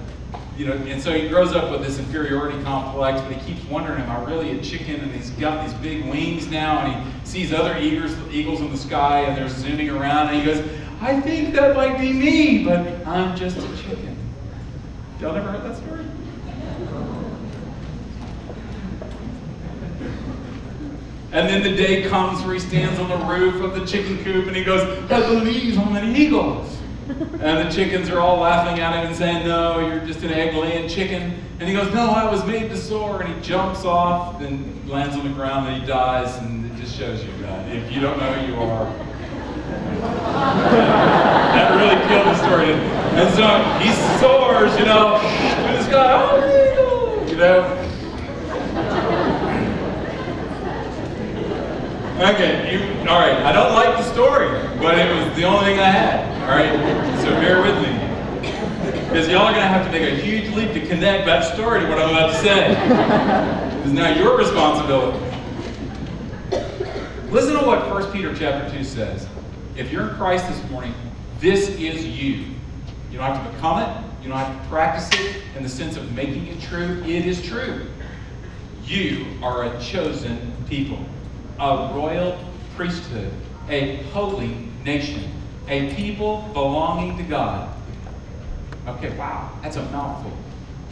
you 0.59 0.67
know, 0.67 0.73
and 0.73 1.01
so 1.01 1.13
he 1.13 1.29
grows 1.29 1.53
up 1.53 1.71
with 1.71 1.87
this 1.87 2.01
inferiority 2.01 2.61
complex, 2.65 3.21
but 3.21 3.31
he 3.31 3.55
keeps 3.55 3.65
wondering, 3.71 4.03
am 4.03 4.11
I 4.11 4.25
really 4.25 4.59
a 4.59 4.61
chicken? 4.61 4.97
And 4.97 5.13
he's 5.13 5.31
got 5.31 5.65
these 5.65 5.73
big 5.75 6.05
wings 6.11 6.49
now 6.49 6.81
and 6.81 7.05
he 7.05 7.25
sees 7.25 7.53
other 7.53 7.79
eagles, 7.79 8.13
eagles 8.33 8.61
in 8.61 8.73
the 8.73 8.77
sky 8.77 9.21
and 9.21 9.37
they're 9.37 9.49
zooming 9.49 9.89
around 9.91 10.35
and 10.35 10.39
he 10.39 10.45
goes, 10.45 10.69
I 11.01 11.21
think 11.21 11.55
that 11.55 11.77
might 11.77 11.97
be 12.01 12.13
me, 12.13 12.65
but 12.65 12.81
I'm 13.07 13.37
just 13.37 13.57
a 13.57 13.77
chicken. 13.77 14.19
Y'all 15.21 15.33
never 15.33 15.53
heard 15.53 15.63
that 15.63 15.77
story? 15.77 16.05
And 21.31 21.49
then 21.49 21.63
the 21.63 21.77
day 21.77 22.09
comes 22.09 22.43
where 22.43 22.55
he 22.55 22.59
stands 22.59 22.99
on 22.99 23.09
the 23.09 23.27
roof 23.27 23.63
of 23.63 23.79
the 23.79 23.87
chicken 23.87 24.25
coop 24.25 24.49
and 24.49 24.57
he 24.57 24.65
goes, 24.65 24.83
I 25.09 25.21
believe 25.21 25.79
I'm 25.79 25.95
an 25.95 26.17
eagle. 26.17 26.67
And 27.19 27.67
the 27.67 27.73
chickens 27.73 28.11
are 28.11 28.21
all 28.21 28.41
laughing 28.41 28.79
at 28.81 28.95
him 28.95 29.07
and 29.07 29.17
saying, 29.17 29.47
No, 29.47 29.79
you're 29.87 30.05
just 30.05 30.23
an 30.23 30.31
egg 30.31 30.55
laying 30.55 30.89
chicken. 30.89 31.43
And 31.59 31.69
he 31.69 31.75
goes, 31.75 31.93
No, 31.95 32.11
I 32.11 32.31
was 32.31 32.45
made 32.45 32.69
to 32.69 32.77
soar. 32.77 33.23
And 33.23 33.35
he 33.35 33.41
jumps 33.41 33.85
off 33.85 34.43
and 34.43 34.89
lands 34.89 35.17
on 35.17 35.27
the 35.27 35.33
ground 35.33 35.69
and 35.69 35.81
he 35.81 35.87
dies. 35.87 36.37
And 36.39 36.71
it 36.71 36.77
just 36.81 36.97
shows 36.97 37.25
you 37.25 37.33
that 37.39 37.75
if 37.75 37.91
you 37.91 38.01
don't 38.01 38.19
know 38.19 38.33
who 38.33 38.53
you 38.53 38.59
are. 38.61 38.85
that 41.55 41.71
really 41.81 41.97
killed 42.09 42.27
the 42.27 42.37
story. 42.45 42.73
And 43.17 43.35
so 43.35 43.47
he 43.81 43.93
soars, 44.21 44.79
you 44.79 44.85
know, 44.85 45.19
through 45.19 45.77
the 45.79 45.85
sky. 45.85 46.21
Oh, 46.23 47.27
you 47.29 47.37
know. 47.37 47.86
Okay, 52.17 52.73
you, 52.73 52.81
all 53.01 53.19
right. 53.21 53.37
I 53.43 53.53
don't 53.53 53.75
like 53.75 53.95
the 53.99 54.03
story, 54.03 54.49
but 54.79 54.99
it 54.99 55.15
was 55.15 55.37
the 55.37 55.45
only 55.45 55.67
thing 55.67 55.79
I 55.79 55.91
had. 55.91 56.43
All 56.45 56.57
right, 56.57 57.21
so 57.21 57.29
bear 57.33 57.61
with 57.61 57.77
me, 57.83 57.93
because 59.07 59.29
y'all 59.29 59.43
are 59.43 59.53
gonna 59.53 59.67
have 59.67 59.85
to 59.85 59.93
make 59.93 60.11
a 60.11 60.17
huge 60.17 60.49
leap 60.55 60.73
to 60.73 60.81
connect 60.87 61.27
that 61.27 61.53
story 61.53 61.81
to 61.81 61.89
what 61.89 61.99
I'm 61.99 62.09
about 62.09 62.33
to 62.33 62.39
say. 62.39 62.71
It's 63.83 63.93
now 63.93 64.17
your 64.17 64.39
responsibility. 64.39 65.19
Listen 67.31 67.53
to 67.53 67.67
what 67.67 67.87
1 67.91 68.13
Peter 68.13 68.35
chapter 68.35 68.75
2 68.75 68.83
says. 68.83 69.29
If 69.77 69.93
you're 69.93 70.09
in 70.09 70.17
Christ 70.17 70.49
this 70.49 70.71
morning, 70.71 70.95
this 71.39 71.69
is 71.69 72.07
you. 72.07 72.47
You 73.11 73.19
don't 73.19 73.31
have 73.31 73.47
to 73.47 73.53
become 73.53 73.83
it. 73.83 74.05
You 74.23 74.31
don't 74.31 74.39
have 74.39 74.59
to 74.63 74.69
practice 74.71 75.11
it 75.21 75.43
in 75.55 75.63
the 75.63 75.69
sense 75.69 75.99
of 75.99 76.11
making 76.15 76.47
it 76.47 76.63
true. 76.63 77.03
It 77.05 77.27
is 77.27 77.43
true. 77.43 77.87
You 78.87 79.27
are 79.43 79.65
a 79.65 79.83
chosen 79.83 80.55
people 80.67 80.99
a 81.59 81.93
royal 81.95 82.39
priesthood, 82.75 83.33
a 83.69 83.97
holy 84.13 84.69
nation, 84.85 85.31
a 85.69 85.95
people 85.95 86.49
belonging 86.53 87.17
to 87.17 87.23
God. 87.25 87.75
Okay, 88.87 89.17
wow, 89.17 89.51
that's 89.63 89.77
a 89.77 89.83
mouthful. 89.91 90.33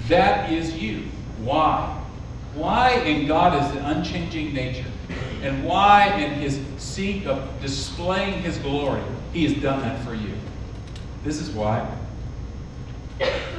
That 0.08 0.50
is 0.50 0.74
you. 0.76 1.04
Why? 1.38 2.02
Why 2.54 2.90
in 2.90 3.26
God 3.26 3.62
is 3.62 3.72
the 3.72 3.86
unchanging 3.88 4.54
nature? 4.54 4.86
And 5.42 5.64
why 5.64 6.08
in 6.14 6.32
his 6.34 6.60
seek 6.78 7.26
of 7.26 7.60
displaying 7.60 8.42
his 8.42 8.58
glory, 8.58 9.02
he 9.32 9.44
has 9.44 9.62
done 9.62 9.80
that 9.82 10.02
for 10.04 10.14
you? 10.14 10.32
This 11.22 11.40
is 11.40 11.50
why. 11.50 11.86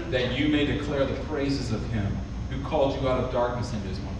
That 0.09 0.37
you 0.37 0.47
may 0.47 0.65
declare 0.65 1.05
the 1.05 1.19
praises 1.25 1.71
of 1.71 1.85
him 1.89 2.17
who 2.49 2.61
called 2.63 2.99
you 2.99 3.07
out 3.07 3.23
of 3.23 3.31
darkness 3.31 3.73
into 3.73 3.87
his 3.87 3.99
wonderful 3.99 4.14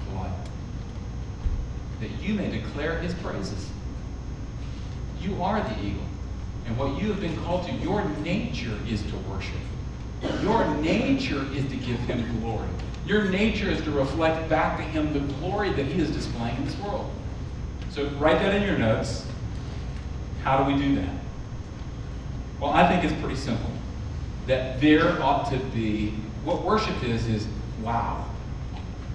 that 2.00 2.10
you 2.22 2.34
may 2.34 2.50
declare 2.50 3.00
his 3.00 3.14
praises. 3.16 3.70
You 5.22 5.42
are 5.42 5.62
the 5.62 5.80
eagle. 5.84 6.04
And 6.66 6.78
what 6.78 7.02
you 7.02 7.10
have 7.10 7.22
been 7.22 7.38
called 7.44 7.66
to, 7.68 7.74
your 7.74 8.04
nature 8.24 8.78
is 8.88 9.02
to 9.04 9.16
worship. 9.30 9.56
Your 10.42 10.68
nature 10.78 11.46
is 11.54 11.68
to 11.70 11.76
give 11.76 12.00
him 12.00 12.40
glory. 12.40 12.68
Your 13.06 13.26
nature 13.26 13.70
is 13.70 13.82
to 13.84 13.92
reflect 13.92 14.50
back 14.50 14.78
to 14.78 14.84
him 14.84 15.14
the 15.14 15.20
glory 15.36 15.72
that 15.74 15.86
he 15.86 16.02
is 16.02 16.10
displaying 16.10 16.58
in 16.58 16.66
this 16.66 16.78
world. 16.80 17.12
So 17.92 18.08
write 18.18 18.40
that 18.40 18.54
in 18.56 18.64
your 18.64 18.78
notes. 18.78 19.26
How 20.44 20.64
do 20.64 20.74
we 20.74 20.80
do 20.80 20.96
that? 20.96 21.14
Well, 22.60 22.72
I 22.72 22.88
think 22.88 23.04
it's 23.04 23.20
pretty 23.22 23.36
simple. 23.36 23.70
That 24.48 24.82
there 24.82 25.22
ought 25.22 25.52
to 25.52 25.58
be, 25.58 26.12
what 26.44 26.64
worship 26.64 27.04
is, 27.04 27.28
is 27.28 27.48
wow. 27.82 28.28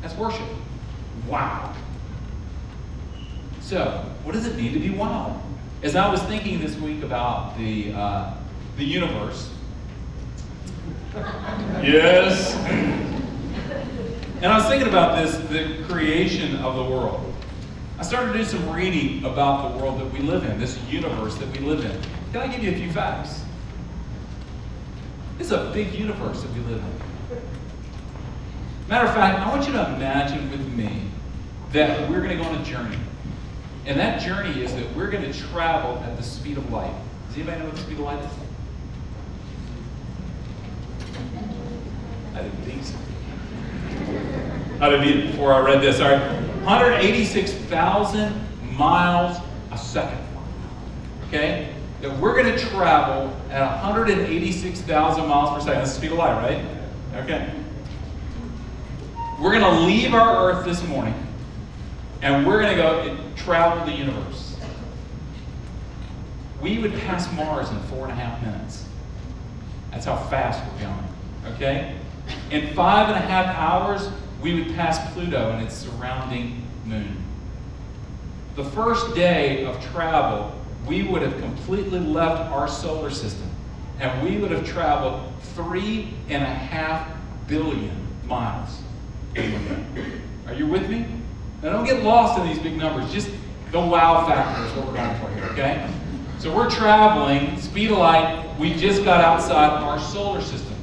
That's 0.02 0.14
worship. 0.16 0.46
Wow. 1.28 1.74
So, 3.70 4.04
what 4.24 4.32
does 4.32 4.48
it 4.48 4.56
mean 4.56 4.72
to 4.72 4.80
be 4.80 4.90
wild? 4.90 5.40
As 5.84 5.94
I 5.94 6.10
was 6.10 6.20
thinking 6.22 6.58
this 6.58 6.76
week 6.78 7.04
about 7.04 7.56
the, 7.56 7.92
uh, 7.92 8.34
the 8.76 8.82
universe, 8.82 9.48
yes, 11.80 12.56
and 14.42 14.46
I 14.46 14.56
was 14.56 14.66
thinking 14.66 14.88
about 14.88 15.22
this, 15.22 15.36
the 15.50 15.84
creation 15.88 16.56
of 16.56 16.74
the 16.74 16.82
world. 16.82 17.32
I 17.96 18.02
started 18.02 18.32
to 18.32 18.38
do 18.38 18.44
some 18.44 18.68
reading 18.72 19.24
about 19.24 19.70
the 19.70 19.78
world 19.78 20.00
that 20.00 20.12
we 20.12 20.18
live 20.18 20.42
in, 20.46 20.58
this 20.58 20.76
universe 20.90 21.36
that 21.36 21.56
we 21.56 21.60
live 21.64 21.84
in. 21.84 21.96
Can 22.32 22.40
I 22.40 22.48
give 22.48 22.64
you 22.64 22.72
a 22.72 22.74
few 22.74 22.90
facts? 22.90 23.44
It's 25.38 25.52
a 25.52 25.70
big 25.72 25.94
universe 25.94 26.42
that 26.42 26.52
we 26.54 26.60
live 26.62 26.82
in. 26.82 27.38
Matter 28.88 29.06
of 29.06 29.14
fact, 29.14 29.38
I 29.38 29.48
want 29.48 29.64
you 29.68 29.72
to 29.74 29.94
imagine 29.94 30.50
with 30.50 30.66
me 30.72 31.02
that 31.70 32.10
we're 32.10 32.20
going 32.20 32.36
to 32.36 32.42
go 32.42 32.50
on 32.50 32.60
a 32.60 32.64
journey. 32.64 32.98
And 33.90 33.98
that 33.98 34.20
journey 34.20 34.62
is 34.62 34.72
that 34.76 34.94
we're 34.94 35.10
going 35.10 35.24
to 35.24 35.32
travel 35.48 35.98
at 36.04 36.16
the 36.16 36.22
speed 36.22 36.56
of 36.56 36.70
light. 36.70 36.94
Does 37.26 37.38
anybody 37.38 37.58
know 37.58 37.64
what 37.64 37.74
the 37.74 37.80
speed 37.80 37.94
of 37.94 38.04
light 38.04 38.24
is? 38.24 38.30
I 42.36 42.42
didn't 42.42 42.62
think 42.62 42.84
so. 42.84 42.94
I 44.80 44.90
didn't 44.90 45.04
need 45.04 45.16
it 45.16 45.32
before 45.32 45.52
I 45.52 45.58
read 45.58 45.82
this. 45.82 45.98
All 45.98 46.08
right. 46.08 46.20
186,000 46.62 48.76
miles 48.76 49.38
a 49.72 49.76
second. 49.76 50.24
Okay? 51.26 51.74
That 52.00 52.16
we're 52.18 52.40
going 52.40 52.56
to 52.56 52.64
travel 52.66 53.36
at 53.50 53.82
186,000 53.82 55.26
miles 55.26 55.50
per 55.50 55.58
second. 55.62 55.80
That's 55.80 55.90
the 55.90 55.96
speed 55.98 56.12
of 56.12 56.18
light, 56.18 56.40
right? 56.40 56.64
Okay. 57.24 57.52
We're 59.40 59.58
going 59.58 59.62
to 59.62 59.80
leave 59.80 60.14
our 60.14 60.48
Earth 60.48 60.64
this 60.64 60.80
morning 60.86 61.14
and 62.22 62.46
we're 62.46 62.62
going 62.62 62.76
to 62.76 62.82
go 62.82 63.16
travel 63.44 63.84
the 63.86 63.92
universe. 63.92 64.56
We 66.60 66.78
would 66.78 66.94
pass 67.00 67.32
Mars 67.32 67.70
in 67.70 67.78
four 67.84 68.04
and 68.04 68.12
a 68.12 68.14
half 68.14 68.42
minutes. 68.42 68.84
That's 69.90 70.04
how 70.04 70.16
fast 70.16 70.62
we're 70.72 70.82
going. 70.82 71.54
Okay? 71.54 71.96
In 72.50 72.74
five 72.74 73.08
and 73.08 73.16
a 73.16 73.26
half 73.26 73.56
hours, 73.56 74.08
we 74.42 74.54
would 74.54 74.74
pass 74.74 75.12
Pluto 75.12 75.50
and 75.50 75.66
its 75.66 75.74
surrounding 75.74 76.66
moon. 76.84 77.16
The 78.56 78.64
first 78.64 79.14
day 79.14 79.64
of 79.64 79.82
travel, 79.90 80.54
we 80.86 81.02
would 81.02 81.22
have 81.22 81.38
completely 81.40 82.00
left 82.00 82.50
our 82.52 82.68
solar 82.68 83.10
system 83.10 83.48
and 84.00 84.26
we 84.26 84.38
would 84.38 84.50
have 84.50 84.66
traveled 84.66 85.30
three 85.54 86.14
and 86.28 86.42
a 86.42 86.46
half 86.46 87.08
billion 87.46 87.94
miles. 88.26 88.80
Are 90.46 90.54
you 90.54 90.66
with 90.66 90.88
me? 90.88 91.06
Now 91.62 91.72
don't 91.72 91.84
get 91.84 92.02
lost 92.02 92.40
in 92.40 92.46
these 92.46 92.58
big 92.58 92.76
numbers. 92.76 93.12
Just 93.12 93.30
the 93.70 93.80
wow 93.80 94.26
factor 94.26 94.64
is 94.64 94.72
what 94.72 94.86
we're 94.86 94.94
going 94.94 95.20
for 95.20 95.30
here, 95.34 95.44
okay? 95.52 95.92
So 96.38 96.54
we're 96.54 96.70
traveling, 96.70 97.60
speed 97.60 97.90
of 97.90 97.98
light, 97.98 98.58
we 98.58 98.74
just 98.74 99.04
got 99.04 99.20
outside 99.20 99.82
our 99.82 100.00
solar 100.00 100.40
system. 100.40 100.74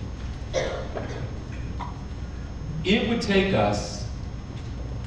It 2.83 3.09
would 3.09 3.21
take 3.21 3.53
us 3.53 4.05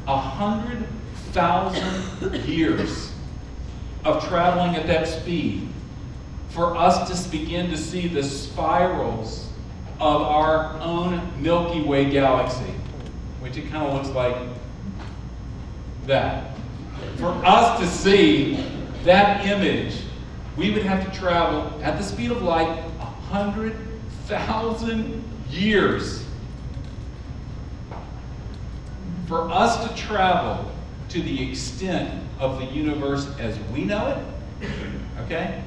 a 0.07 0.17
hundred 0.17 0.87
thousand 1.33 2.35
years 2.45 3.13
of 4.05 4.27
traveling 4.29 4.75
at 4.75 4.87
that 4.89 5.07
speed 5.07 5.69
for 6.49 6.77
us 6.77 7.09
to 7.09 7.31
begin 7.31 7.71
to 7.71 7.77
see 7.77 8.09
the 8.09 8.23
spirals 8.23 9.49
of 10.01 10.23
our 10.23 10.79
own 10.81 11.31
Milky 11.41 11.83
Way 11.83 12.11
galaxy, 12.11 12.75
which 13.39 13.57
it 13.57 13.71
kind 13.71 13.87
of 13.87 13.95
looks 13.95 14.09
like 14.09 14.37
that. 16.07 16.57
For 17.17 17.29
us 17.45 17.81
to 17.81 17.87
see 17.87 18.65
that 19.05 19.47
image, 19.47 20.03
we 20.57 20.71
would 20.71 20.83
have 20.83 21.11
to 21.11 21.19
travel 21.19 21.81
at 21.83 21.99
the 21.99 22.05
speed 22.05 22.31
of 22.31 22.43
light 22.43 22.85
a 23.01 23.05
hundred 23.05 23.77
thousand 24.27 25.25
years. 25.49 26.25
For 29.27 29.51
us 29.51 29.89
to 29.89 29.97
travel 29.97 30.71
to 31.11 31.23
the 31.23 31.51
extent 31.51 32.23
of 32.39 32.59
the 32.59 32.67
universe 32.67 33.29
as 33.39 33.59
we 33.73 33.85
know 33.85 34.25
it, 34.61 34.71
okay? 35.21 35.63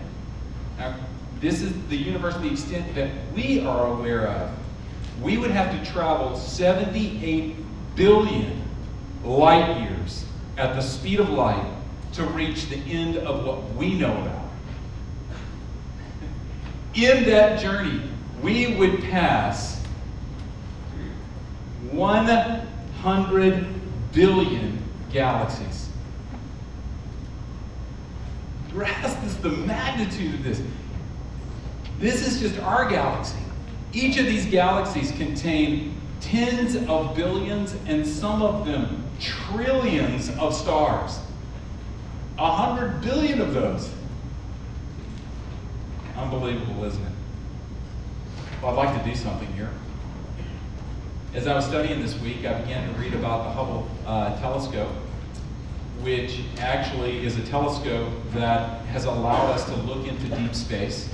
Now, 0.78 0.96
this 1.40 1.62
is 1.62 1.74
the 1.88 1.98
universe, 1.98 2.36
the 2.38 2.52
extent 2.52 2.96
that 2.96 3.12
we 3.34 3.66
are 3.66 3.88
aware 3.88 4.28
of. 4.28 4.52
We 5.22 5.38
would 5.38 5.52
have 5.52 5.78
to 5.78 5.92
travel 5.92 6.36
78 6.36 7.56
billion 7.96 8.63
light 9.24 9.82
years 9.82 10.26
at 10.58 10.76
the 10.76 10.82
speed 10.82 11.20
of 11.20 11.30
light 11.30 11.66
to 12.14 12.24
reach 12.24 12.68
the 12.70 12.78
end 12.78 13.18
of 13.18 13.46
what 13.46 13.74
we 13.76 13.96
know 13.96 14.12
about. 14.12 14.44
In 16.94 17.24
that 17.26 17.60
journey, 17.60 18.02
we 18.42 18.76
would 18.76 19.02
pass 19.04 19.82
100 21.92 23.66
billion 24.12 24.84
galaxies. 25.12 25.90
Grasp 28.72 29.22
this, 29.24 29.36
the 29.36 29.50
magnitude 29.50 30.36
of 30.36 30.44
this. 30.44 30.62
This 32.00 32.28
is 32.28 32.40
just 32.40 32.60
our 32.62 32.90
galaxy. 32.90 33.38
Each 33.92 34.18
of 34.18 34.26
these 34.26 34.46
galaxies 34.48 35.12
contain 35.12 35.96
tens 36.20 36.76
of 36.76 37.16
billions 37.16 37.76
and 37.86 38.06
some 38.06 38.42
of 38.42 38.66
them 38.66 39.03
trillions 39.24 40.30
of 40.38 40.54
stars. 40.54 41.20
A 42.38 42.52
hundred 42.52 43.02
billion 43.02 43.40
of 43.42 43.54
those. 43.54 43.90
Unbelievable, 46.18 46.84
isn't 46.84 47.02
it? 47.02 47.12
Well, 48.62 48.78
I'd 48.78 48.86
like 48.86 49.04
to 49.04 49.10
do 49.10 49.16
something 49.16 49.52
here. 49.54 49.70
As 51.34 51.48
I 51.48 51.56
was 51.56 51.66
studying 51.66 52.02
this 52.02 52.20
week, 52.20 52.46
I 52.46 52.62
began 52.62 52.94
to 52.94 53.00
read 53.00 53.14
about 53.14 53.46
the 53.46 53.50
Hubble 53.50 53.90
uh, 54.06 54.40
telescope, 54.40 54.92
which 56.02 56.42
actually 56.60 57.26
is 57.26 57.38
a 57.38 57.46
telescope 57.48 58.12
that 58.34 58.86
has 58.86 59.06
allowed 59.06 59.52
us 59.52 59.66
to 59.66 59.76
look 59.76 60.08
into 60.08 60.36
deep 60.36 60.54
space. 60.54 61.10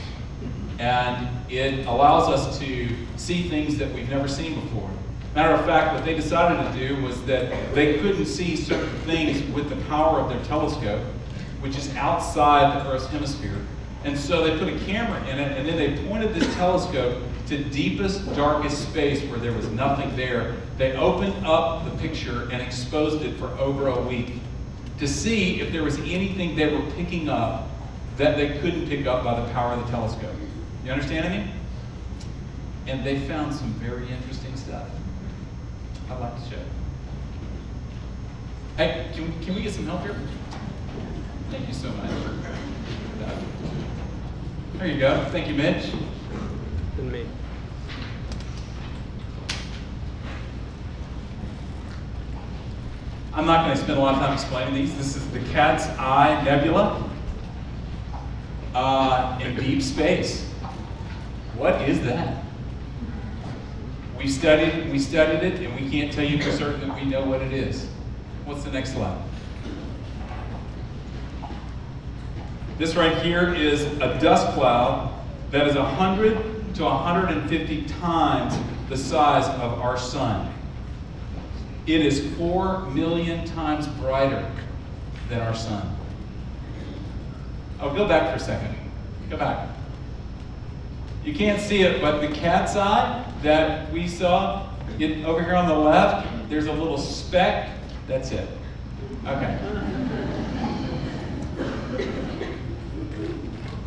And 0.77 1.27
it 1.49 1.85
allows 1.85 2.29
us 2.29 2.59
to 2.59 2.89
see 3.17 3.49
things 3.49 3.77
that 3.77 3.93
we've 3.93 4.09
never 4.09 4.27
seen 4.27 4.59
before. 4.59 4.89
Matter 5.35 5.53
of 5.53 5.65
fact, 5.65 5.93
what 5.93 6.05
they 6.05 6.15
decided 6.15 6.57
to 6.71 6.87
do 6.87 7.01
was 7.03 7.23
that 7.25 7.73
they 7.75 7.99
couldn't 7.99 8.25
see 8.25 8.55
certain 8.55 8.89
things 9.01 9.41
with 9.53 9.69
the 9.69 9.75
power 9.85 10.19
of 10.19 10.29
their 10.29 10.43
telescope, 10.45 11.03
which 11.61 11.77
is 11.77 11.95
outside 11.95 12.79
the 12.83 12.89
Earth's 12.89 13.07
hemisphere. 13.07 13.57
And 14.03 14.17
so 14.17 14.43
they 14.43 14.57
put 14.57 14.69
a 14.73 14.85
camera 14.85 15.19
in 15.27 15.39
it, 15.39 15.57
and 15.57 15.67
then 15.67 15.77
they 15.77 16.03
pointed 16.07 16.33
this 16.33 16.51
telescope 16.55 17.21
to 17.47 17.63
deepest, 17.65 18.33
darkest 18.35 18.89
space 18.89 19.23
where 19.23 19.39
there 19.39 19.53
was 19.53 19.67
nothing 19.69 20.15
there. 20.15 20.55
They 20.77 20.93
opened 20.93 21.45
up 21.45 21.85
the 21.85 21.91
picture 21.97 22.47
and 22.51 22.61
exposed 22.61 23.23
it 23.23 23.37
for 23.37 23.47
over 23.59 23.87
a 23.87 24.01
week 24.01 24.33
to 24.99 25.07
see 25.07 25.61
if 25.61 25.71
there 25.71 25.83
was 25.83 25.97
anything 25.99 26.55
they 26.55 26.73
were 26.73 26.91
picking 26.91 27.29
up 27.29 27.67
that 28.17 28.35
they 28.35 28.57
couldn't 28.59 28.87
pick 28.87 29.05
up 29.05 29.23
by 29.23 29.39
the 29.39 29.51
power 29.51 29.73
of 29.73 29.85
the 29.85 29.91
telescope. 29.91 30.35
You 30.83 30.91
understand 30.91 31.45
me? 31.45 31.51
And 32.87 33.05
they 33.05 33.19
found 33.19 33.53
some 33.53 33.71
very 33.73 34.09
interesting 34.09 34.55
stuff. 34.55 34.87
I'd 36.09 36.19
like 36.19 36.43
to 36.43 36.49
show. 36.49 36.61
Hey, 38.77 39.11
can, 39.13 39.39
can 39.41 39.55
we 39.55 39.61
get 39.61 39.73
some 39.73 39.85
help 39.85 40.01
here? 40.01 40.15
Thank 41.51 41.67
you 41.67 41.73
so 41.73 41.91
much. 41.91 42.09
There 44.77 44.87
you 44.87 44.99
go. 44.99 45.25
Thank 45.31 45.47
you, 45.47 45.55
Mitch. 45.55 45.91
And 46.97 47.11
me. 47.11 47.25
I'm 53.33 53.45
not 53.45 53.65
going 53.65 53.77
to 53.77 53.83
spend 53.83 53.97
a 53.97 54.01
lot 54.01 54.15
of 54.15 54.21
time 54.21 54.33
explaining 54.33 54.73
these. 54.73 54.95
This 54.97 55.15
is 55.15 55.29
the 55.31 55.39
Cat's 55.51 55.85
Eye 55.99 56.41
Nebula 56.43 57.09
uh, 58.73 59.39
in 59.41 59.55
deep 59.55 59.81
space. 59.81 60.45
What 61.55 61.81
is 61.81 62.01
that? 62.01 62.43
We 64.19 64.27
studied, 64.27 64.91
we 64.91 64.99
studied 64.99 65.45
it, 65.45 65.61
and 65.61 65.73
we 65.79 65.89
can't 65.89 66.11
tell 66.11 66.25
you 66.25 66.43
for 66.43 66.51
certain 66.51 66.89
that 66.89 66.99
we 66.99 67.05
know 67.05 67.23
what 67.23 67.41
it 67.41 67.53
is. 67.53 67.87
What's 68.43 68.65
the 68.65 68.71
next 68.71 68.91
slide? 68.91 69.17
This 72.77 72.95
right 72.95 73.17
here 73.19 73.53
is 73.53 73.83
a 74.01 74.19
dust 74.19 74.53
cloud 74.55 75.13
that 75.51 75.67
is 75.67 75.75
100 75.75 76.75
to 76.75 76.83
150 76.83 77.85
times 77.85 78.57
the 78.89 78.97
size 78.97 79.47
of 79.61 79.79
our 79.79 79.97
sun. 79.97 80.53
It 81.87 82.05
is 82.05 82.35
4 82.35 82.87
million 82.89 83.45
times 83.45 83.87
brighter 83.87 84.51
than 85.29 85.39
our 85.39 85.55
sun. 85.55 85.95
Oh, 87.79 87.95
go 87.95 88.05
back 88.05 88.31
for 88.31 88.35
a 88.35 88.45
second. 88.45 88.75
Go 89.29 89.37
back. 89.37 89.69
You 91.23 91.33
can't 91.33 91.61
see 91.61 91.83
it, 91.83 92.01
but 92.01 92.19
the 92.19 92.27
cat's 92.27 92.75
eye 92.75 93.25
that 93.41 93.91
we 93.91 94.07
saw 94.07 94.69
over 95.25 95.43
here 95.43 95.55
on 95.55 95.67
the 95.67 95.75
left, 95.75 96.27
there's 96.49 96.67
a 96.67 96.73
little 96.73 96.97
speck. 96.97 97.69
That's 98.07 98.31
it. 98.31 98.47
Okay. 99.25 99.57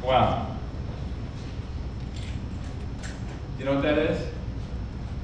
Wow. 0.02 0.56
You 3.58 3.64
know 3.64 3.74
what 3.74 3.82
that 3.82 3.98
is? 3.98 4.28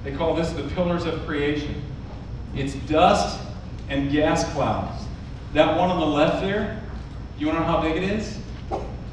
They 0.04 0.12
call 0.12 0.34
this 0.34 0.50
the 0.50 0.62
pillars 0.74 1.04
of 1.04 1.24
creation. 1.26 1.82
It's 2.54 2.74
dust 2.74 3.40
and 3.88 4.10
gas 4.10 4.50
clouds. 4.52 5.04
That 5.54 5.76
one 5.78 5.90
on 5.90 6.00
the 6.00 6.06
left 6.06 6.42
there, 6.42 6.80
you 7.38 7.46
want 7.46 7.58
to 7.58 7.64
know 7.64 7.70
how 7.70 7.80
big 7.80 7.96
it 7.96 8.04
is? 8.04 8.38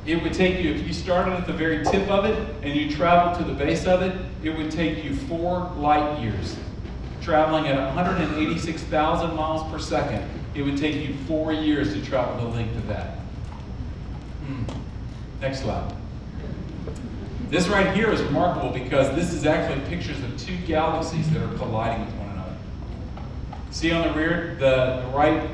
It 0.06 0.22
would 0.22 0.34
take 0.34 0.64
you, 0.64 0.72
if 0.72 0.86
you 0.86 0.94
started 0.94 1.34
at 1.34 1.48
the 1.48 1.54
very 1.54 1.84
tip 1.84 2.10
of 2.10 2.26
it 2.26 2.38
and 2.62 2.76
you 2.76 2.92
traveled 2.92 3.40
to 3.40 3.52
the 3.52 3.58
base 3.58 3.88
of 3.88 4.02
it, 4.02 4.16
it 4.46 4.56
would 4.56 4.70
take 4.70 5.04
you 5.04 5.16
four 5.16 5.72
light 5.76 6.22
years. 6.22 6.56
Traveling 7.20 7.66
at 7.68 7.76
186,000 7.76 9.36
miles 9.36 9.72
per 9.72 9.80
second, 9.80 10.30
it 10.54 10.62
would 10.62 10.78
take 10.78 10.96
you 10.96 11.16
four 11.28 11.52
years 11.52 11.94
to 11.94 12.06
travel 12.06 12.38
the 12.48 12.56
length 12.56 12.76
of 12.78 12.88
that. 12.88 13.18
Hmm. 14.46 14.64
Next 15.42 15.62
slide. 15.62 15.92
This 17.50 17.68
right 17.68 17.96
here 17.96 18.12
is 18.12 18.22
remarkable 18.22 18.70
because 18.70 19.16
this 19.16 19.34
is 19.34 19.48
actually 19.48 19.84
pictures 19.88 20.20
of 20.22 20.38
two 20.38 20.58
galaxies 20.68 21.28
that 21.32 21.42
are 21.42 21.58
colliding 21.58 22.06
with 22.06 22.16
one 22.16 22.30
another. 22.30 22.56
See 23.72 23.92
on 23.92 24.08
the 24.08 24.14
rear, 24.14 24.56
the, 24.60 25.04
right 25.12 25.50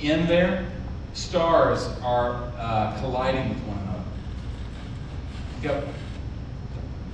end 0.00 0.28
there, 0.28 0.70
stars 1.14 1.88
are 2.00 2.52
uh, 2.58 2.96
colliding 3.00 3.48
with 3.48 3.58
one 3.64 3.78
another. 3.78 4.04
Yep. 5.62 5.94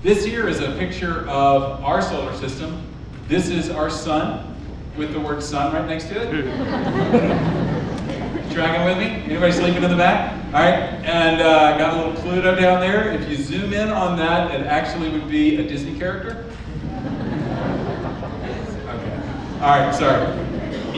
This 0.03 0.25
here 0.25 0.49
is 0.49 0.59
a 0.59 0.73
picture 0.73 1.21
of 1.29 1.85
our 1.85 2.03
solar 2.03 2.37
system. 2.37 2.85
This 3.29 3.49
is 3.49 3.71
our 3.71 3.89
sun 3.89 4.57
with 4.97 5.13
the 5.13 5.21
word 5.21 5.41
sun 5.41 5.73
right 5.73 5.87
next 5.87 6.09
to 6.09 6.21
it. 6.21 6.33
Tracking 8.53 8.85
with 8.85 8.99
me? 8.99 9.05
Anybody 9.31 9.53
sleeping 9.53 9.85
in 9.85 9.91
the 9.93 9.97
back? 9.97 10.33
All 10.47 10.55
right, 10.61 10.73
and 11.05 11.41
uh, 11.41 11.79
got 11.79 11.95
a 11.95 11.97
little 11.97 12.15
Pluto 12.21 12.57
down 12.57 12.81
there. 12.81 13.13
If 13.13 13.31
you 13.31 13.37
zoom 13.37 13.73
in 13.73 13.91
on 13.91 14.19
that, 14.19 14.51
it 14.51 14.67
actually 14.67 15.09
would 15.09 15.29
be 15.31 15.59
a 15.59 15.69
Disney 15.69 15.97
character. 15.97 16.47
Okay. 18.89 19.21
All 19.61 19.79
right, 19.79 19.95
sorry. 19.95 20.37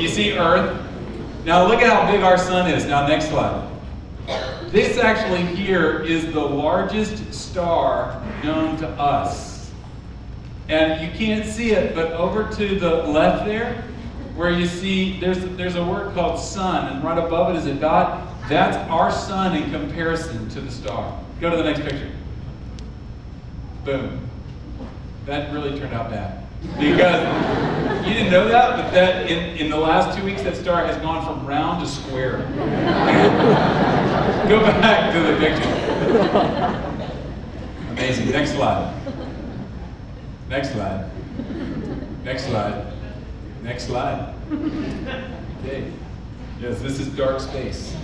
You 0.00 0.08
see 0.08 0.32
Earth? 0.32 0.80
Now 1.44 1.66
look 1.68 1.82
at 1.82 1.92
how 1.92 2.10
big 2.10 2.22
our 2.22 2.38
sun 2.38 2.70
is. 2.70 2.86
Now 2.86 3.06
next 3.06 3.28
slide. 3.28 3.68
This 4.74 4.98
actually 4.98 5.44
here 5.54 6.00
is 6.00 6.32
the 6.32 6.40
largest 6.40 7.32
star 7.32 8.20
known 8.42 8.76
to 8.78 8.88
us. 8.88 9.70
And 10.68 11.00
you 11.00 11.16
can't 11.16 11.46
see 11.46 11.70
it, 11.70 11.94
but 11.94 12.10
over 12.14 12.52
to 12.56 12.80
the 12.80 13.04
left 13.04 13.46
there, 13.46 13.84
where 14.34 14.50
you 14.50 14.66
see 14.66 15.20
there's, 15.20 15.38
there's 15.56 15.76
a 15.76 15.84
word 15.84 16.12
called 16.12 16.40
sun, 16.40 16.92
and 16.92 17.04
right 17.04 17.16
above 17.16 17.54
it 17.54 17.58
is 17.58 17.66
a 17.66 17.74
dot. 17.74 18.26
That's 18.48 18.76
our 18.90 19.12
sun 19.12 19.54
in 19.54 19.70
comparison 19.70 20.48
to 20.48 20.60
the 20.60 20.72
star. 20.72 21.20
Go 21.40 21.50
to 21.50 21.56
the 21.56 21.62
next 21.62 21.82
picture. 21.82 22.10
Boom. 23.84 24.28
That 25.26 25.52
really 25.52 25.78
turned 25.78 25.94
out 25.94 26.10
bad. 26.10 26.43
Because 26.78 28.06
you 28.06 28.14
didn't 28.14 28.32
know 28.32 28.48
that, 28.48 28.76
but 28.76 28.90
that 28.92 29.30
in, 29.30 29.56
in 29.56 29.70
the 29.70 29.76
last 29.76 30.16
two 30.16 30.24
weeks, 30.24 30.42
that 30.42 30.56
star 30.56 30.84
has 30.84 30.96
gone 30.98 31.24
from 31.24 31.46
round 31.46 31.80
to 31.84 31.90
square. 31.90 32.38
Go 34.48 34.60
back 34.60 35.12
to 35.14 35.20
the 35.20 35.36
picture. 35.38 35.70
Amazing. 37.90 38.30
Next 38.30 38.52
slide. 38.52 38.94
Next 40.48 40.72
slide. 40.72 41.10
Next 42.24 42.44
slide. 42.46 42.92
Next 43.62 43.86
slide. 43.86 44.34
Okay. 45.60 45.90
Yes, 46.60 46.80
this 46.80 46.98
is 47.00 47.08
dark 47.08 47.40
space. 47.40 47.94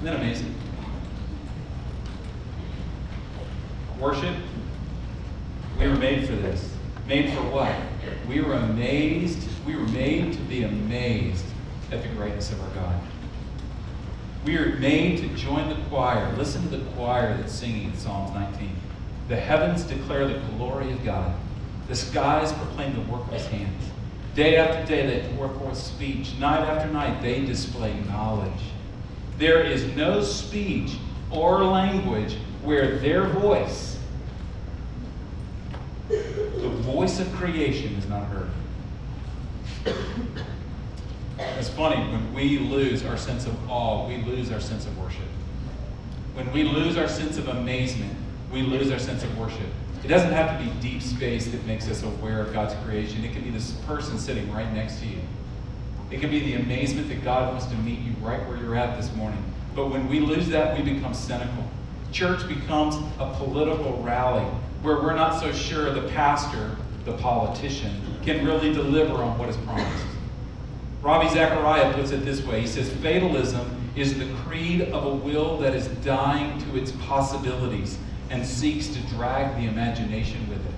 Isn't 0.00 0.04
that 0.04 0.16
amazing? 0.16 0.54
Worship, 4.00 4.34
we 5.78 5.86
were 5.86 5.96
made 5.96 6.26
for 6.26 6.34
this. 6.34 6.74
Made 7.06 7.34
for 7.34 7.42
what? 7.42 7.74
We 8.26 8.40
were 8.40 8.54
amazed, 8.54 9.46
we 9.66 9.76
were 9.76 9.88
made 9.88 10.32
to 10.32 10.38
be 10.40 10.62
amazed 10.62 11.44
at 11.92 12.02
the 12.02 12.08
greatness 12.08 12.50
of 12.50 12.62
our 12.62 12.74
God. 12.74 12.98
We 14.46 14.56
are 14.56 14.78
made 14.78 15.18
to 15.18 15.28
join 15.36 15.68
the 15.68 15.76
choir. 15.90 16.32
Listen 16.38 16.62
to 16.62 16.78
the 16.78 16.90
choir 16.92 17.36
that's 17.36 17.52
singing 17.52 17.90
in 17.90 17.96
Psalms 17.96 18.32
19. 18.32 18.74
The 19.28 19.36
heavens 19.36 19.82
declare 19.82 20.26
the 20.26 20.40
glory 20.56 20.90
of 20.92 21.04
God. 21.04 21.34
The 21.88 21.94
skies 21.94 22.54
proclaim 22.54 22.94
the 22.94 23.12
work 23.12 23.26
of 23.26 23.34
his 23.34 23.46
hands. 23.48 23.84
Day 24.34 24.56
after 24.56 24.86
day 24.86 25.06
they 25.06 25.36
pour 25.36 25.50
forth 25.50 25.76
speech. 25.76 26.38
Night 26.38 26.60
after 26.60 26.90
night 26.90 27.20
they 27.20 27.44
display 27.44 28.00
knowledge. 28.08 28.62
There 29.36 29.60
is 29.62 29.84
no 29.94 30.22
speech 30.22 30.96
or 31.30 31.62
language 31.64 32.38
where 32.62 32.98
their 32.98 33.24
voice, 33.24 33.98
the 36.08 36.68
voice 36.82 37.20
of 37.20 37.32
creation, 37.34 37.94
is 37.94 38.06
not 38.08 38.24
heard. 38.24 38.50
It's 41.58 41.70
funny, 41.70 41.96
when 42.12 42.34
we 42.34 42.58
lose 42.58 43.04
our 43.04 43.16
sense 43.16 43.46
of 43.46 43.70
awe, 43.70 44.06
we 44.06 44.18
lose 44.18 44.52
our 44.52 44.60
sense 44.60 44.86
of 44.86 44.98
worship. 44.98 45.22
When 46.34 46.52
we 46.52 46.64
lose 46.64 46.96
our 46.96 47.08
sense 47.08 47.38
of 47.38 47.48
amazement, 47.48 48.14
we 48.52 48.62
lose 48.62 48.90
our 48.90 48.98
sense 48.98 49.22
of 49.22 49.38
worship. 49.38 49.66
It 50.04 50.08
doesn't 50.08 50.32
have 50.32 50.58
to 50.58 50.64
be 50.64 50.70
deep 50.80 51.02
space 51.02 51.48
that 51.48 51.64
makes 51.66 51.88
us 51.88 52.02
aware 52.02 52.40
of 52.40 52.52
God's 52.52 52.74
creation. 52.84 53.24
It 53.24 53.32
can 53.32 53.42
be 53.42 53.50
this 53.50 53.72
person 53.86 54.18
sitting 54.18 54.50
right 54.52 54.70
next 54.72 55.00
to 55.00 55.06
you. 55.06 55.18
It 56.10 56.20
can 56.20 56.30
be 56.30 56.40
the 56.40 56.54
amazement 56.54 57.08
that 57.08 57.22
God 57.22 57.52
wants 57.52 57.66
to 57.66 57.74
meet 57.76 58.00
you 58.00 58.12
right 58.20 58.46
where 58.48 58.56
you're 58.56 58.76
at 58.76 59.00
this 59.00 59.14
morning. 59.14 59.42
But 59.74 59.88
when 59.88 60.08
we 60.08 60.20
lose 60.20 60.48
that, 60.48 60.76
we 60.76 60.82
become 60.82 61.14
cynical. 61.14 61.64
Church 62.12 62.46
becomes 62.48 62.96
a 63.18 63.32
political 63.36 64.02
rally 64.02 64.44
where 64.82 64.96
we're 64.96 65.14
not 65.14 65.40
so 65.40 65.52
sure 65.52 65.92
the 65.92 66.08
pastor, 66.08 66.76
the 67.04 67.12
politician, 67.14 68.00
can 68.22 68.44
really 68.44 68.72
deliver 68.72 69.14
on 69.14 69.38
what 69.38 69.48
is 69.48 69.56
promised. 69.58 70.06
Ravi 71.02 71.28
Zacharias 71.28 71.94
puts 71.94 72.10
it 72.10 72.24
this 72.24 72.42
way 72.44 72.60
He 72.60 72.66
says, 72.66 72.90
Fatalism 72.96 73.80
is 73.96 74.18
the 74.18 74.32
creed 74.44 74.82
of 74.82 75.04
a 75.04 75.14
will 75.14 75.58
that 75.58 75.74
is 75.74 75.88
dying 76.04 76.60
to 76.62 76.76
its 76.76 76.92
possibilities 76.92 77.98
and 78.30 78.46
seeks 78.46 78.88
to 78.88 79.00
drag 79.08 79.56
the 79.56 79.68
imagination 79.68 80.48
with 80.48 80.64
it. 80.64 80.74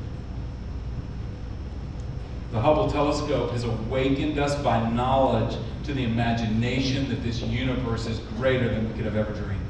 The 2.52 2.60
Hubble 2.60 2.90
telescope 2.90 3.50
has 3.52 3.64
awakened 3.64 4.38
us 4.38 4.60
by 4.62 4.88
knowledge 4.90 5.56
to 5.84 5.94
the 5.94 6.04
imagination 6.04 7.08
that 7.08 7.22
this 7.22 7.40
universe 7.40 8.06
is 8.06 8.18
greater 8.36 8.68
than 8.68 8.88
we 8.88 8.94
could 8.94 9.04
have 9.04 9.16
ever 9.16 9.32
dreamed. 9.32 9.61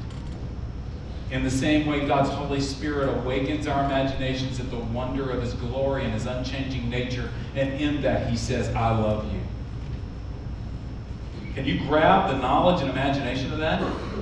In 1.33 1.43
the 1.43 1.49
same 1.49 1.87
way, 1.87 2.05
God's 2.05 2.29
Holy 2.29 2.61
Spirit 2.61 3.09
awakens 3.09 3.65
our 3.65 3.83
imaginations 3.85 4.59
at 4.59 4.69
the 4.69 4.77
wonder 4.77 5.31
of 5.31 5.41
His 5.41 5.55
glory 5.55 6.05
and 6.05 6.13
His 6.13 6.27
unchanging 6.27 6.91
nature, 6.91 7.27
and 7.55 7.73
in 7.81 8.03
that 8.03 8.29
He 8.29 8.37
says, 8.37 8.69
I 8.75 8.95
love 8.95 9.25
you. 9.33 9.41
Can 11.55 11.65
you 11.65 11.79
grab 11.87 12.29
the 12.29 12.37
knowledge 12.37 12.81
and 12.81 12.89
imagination 12.91 13.51
of 13.51 13.57
that? 13.57 13.81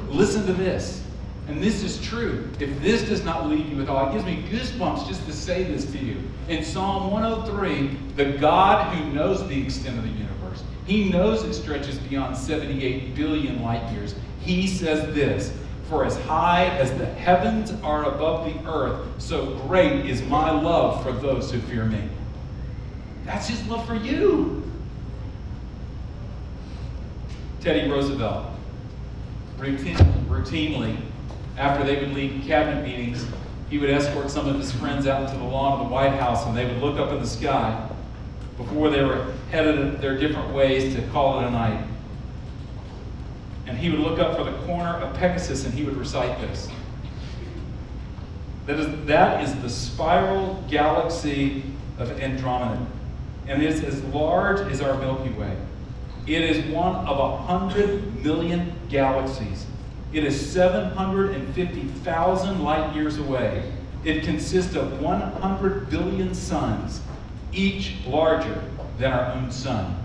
Listen 0.09 0.45
to 0.45 0.53
this. 0.53 1.03
And 1.49 1.61
this 1.61 1.83
is 1.83 1.99
true. 1.99 2.49
If 2.61 2.81
this 2.81 3.03
does 3.03 3.25
not 3.25 3.49
leave 3.49 3.67
you 3.67 3.75
with 3.75 3.89
awe, 3.89 4.09
it 4.09 4.13
gives 4.13 4.23
me 4.23 4.45
goosebumps 4.49 5.05
just 5.05 5.25
to 5.25 5.33
say 5.33 5.65
this 5.65 5.91
to 5.91 5.97
you. 5.97 6.17
In 6.47 6.63
Psalm 6.63 7.11
103, 7.11 7.87
the 8.15 8.37
God 8.37 8.95
who 8.95 9.11
knows 9.11 9.45
the 9.49 9.61
extent 9.61 9.97
of 9.97 10.03
the 10.05 10.11
universe, 10.11 10.63
he 10.85 11.09
knows 11.09 11.43
it 11.43 11.53
stretches 11.55 11.99
beyond 11.99 12.37
78 12.37 13.15
billion 13.15 13.61
light 13.61 13.91
years. 13.91 14.15
He 14.39 14.65
says 14.65 15.13
this 15.13 15.51
For 15.91 16.05
as 16.05 16.17
high 16.21 16.67
as 16.77 16.97
the 16.97 17.05
heavens 17.05 17.73
are 17.83 18.05
above 18.05 18.45
the 18.45 18.65
earth, 18.65 19.05
so 19.17 19.57
great 19.67 20.05
is 20.05 20.21
my 20.23 20.49
love 20.49 21.03
for 21.03 21.11
those 21.11 21.51
who 21.51 21.59
fear 21.59 21.83
me. 21.83 22.07
That's 23.25 23.49
his 23.49 23.61
love 23.67 23.85
for 23.85 23.95
you. 23.95 24.63
Teddy 27.59 27.91
Roosevelt 27.91 28.45
routine, 29.57 29.97
routinely, 30.29 30.97
after 31.57 31.83
they 31.83 31.99
would 31.99 32.13
leave 32.13 32.41
cabinet 32.45 32.87
meetings, 32.87 33.25
he 33.69 33.77
would 33.77 33.89
escort 33.89 34.31
some 34.31 34.47
of 34.47 34.55
his 34.55 34.71
friends 34.71 35.07
out 35.07 35.23
into 35.23 35.37
the 35.37 35.43
lawn 35.43 35.81
of 35.81 35.89
the 35.89 35.93
White 35.93 36.13
House 36.13 36.45
and 36.45 36.55
they 36.55 36.65
would 36.65 36.77
look 36.77 36.99
up 36.99 37.11
in 37.11 37.19
the 37.19 37.27
sky 37.27 37.89
before 38.55 38.89
they 38.89 39.03
were 39.03 39.33
headed 39.51 39.99
their 39.99 40.17
different 40.17 40.53
ways 40.53 40.95
to 40.95 41.01
call 41.09 41.41
it 41.41 41.47
a 41.47 41.51
night. 41.51 41.85
And 43.71 43.79
he 43.79 43.89
would 43.89 44.01
look 44.01 44.19
up 44.19 44.35
for 44.35 44.43
the 44.43 44.51
corner 44.65 44.97
of 44.97 45.15
Pegasus 45.15 45.63
and 45.63 45.73
he 45.73 45.85
would 45.85 45.95
recite 45.95 46.41
this. 46.41 46.67
That 48.65 48.77
is, 48.77 49.05
that 49.05 49.41
is 49.45 49.55
the 49.61 49.69
spiral 49.69 50.61
galaxy 50.69 51.63
of 51.97 52.11
Andromeda. 52.19 52.85
And 53.47 53.63
it 53.63 53.69
is 53.69 53.81
as 53.81 54.03
large 54.13 54.59
as 54.69 54.81
our 54.81 54.99
Milky 54.99 55.29
Way. 55.29 55.55
It 56.27 56.41
is 56.41 56.65
one 56.73 56.95
of 57.07 57.17
a 57.17 57.37
hundred 57.37 58.21
million 58.21 58.73
galaxies. 58.89 59.65
It 60.11 60.25
is 60.25 60.51
750,000 60.51 62.61
light 62.61 62.93
years 62.93 63.19
away. 63.19 63.71
It 64.03 64.25
consists 64.25 64.75
of 64.75 65.01
100 65.01 65.89
billion 65.89 66.35
suns, 66.35 66.99
each 67.53 67.95
larger 68.05 68.61
than 68.97 69.13
our 69.13 69.31
own 69.31 69.49
sun. 69.49 70.00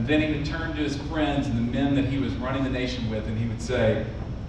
And 0.00 0.08
then 0.08 0.22
he 0.22 0.32
would 0.32 0.46
turn 0.46 0.74
to 0.76 0.82
his 0.82 0.96
friends 0.96 1.46
and 1.46 1.58
the 1.58 1.72
men 1.72 1.94
that 1.96 2.06
he 2.06 2.16
was 2.16 2.32
running 2.36 2.64
the 2.64 2.70
nation 2.70 3.10
with, 3.10 3.26
and 3.26 3.36
he 3.36 3.46
would 3.46 3.60
say, 3.60 4.06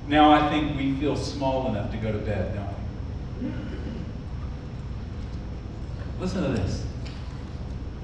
Now 0.08 0.32
I 0.32 0.50
think 0.50 0.78
we 0.78 0.96
feel 0.96 1.18
small 1.18 1.68
enough 1.68 1.92
to 1.92 1.98
go 1.98 2.10
to 2.10 2.20
bed, 2.20 2.56
don't 2.56 3.52
we? 3.52 3.52
Listen 6.22 6.44
to 6.44 6.50
this. 6.58 6.86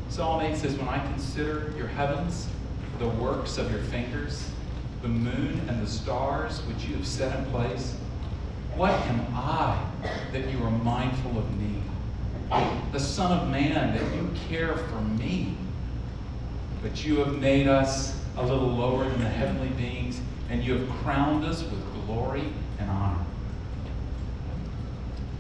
Psalm 0.10 0.41
8 0.41 0.57
says, 0.57 0.75
When 0.75 0.89
I 0.89 0.99
consider 1.13 1.73
your 1.77 1.88
heavens, 1.88 2.49
the 2.99 3.07
works 3.07 3.57
of 3.57 3.71
your 3.71 3.83
fingers, 3.83 4.51
the 5.01 5.07
moon 5.07 5.62
and 5.69 5.81
the 5.81 5.89
stars 5.89 6.60
which 6.63 6.83
you 6.83 6.97
have 6.97 7.07
set 7.07 7.39
in 7.39 7.45
place? 7.45 7.95
What 8.75 8.91
am 8.91 9.25
I 9.33 9.86
that 10.33 10.49
you 10.51 10.62
are 10.65 10.71
mindful 10.71 11.38
of 11.38 11.49
me? 11.57 11.81
The 12.91 12.99
Son 12.99 13.31
of 13.39 13.49
Man, 13.49 13.95
that 13.95 14.15
you 14.17 14.29
care 14.49 14.75
for 14.75 14.99
me. 14.99 15.55
But 16.81 17.05
you 17.05 17.17
have 17.17 17.39
made 17.39 17.67
us 17.67 18.19
a 18.37 18.43
little 18.43 18.69
lower 18.69 19.07
than 19.07 19.19
the 19.19 19.29
heavenly 19.29 19.69
beings, 19.69 20.19
and 20.49 20.63
you 20.63 20.77
have 20.77 20.89
crowned 20.99 21.43
us 21.45 21.63
with 21.63 22.05
glory 22.05 22.43
and 22.79 22.89
honor. 22.89 23.25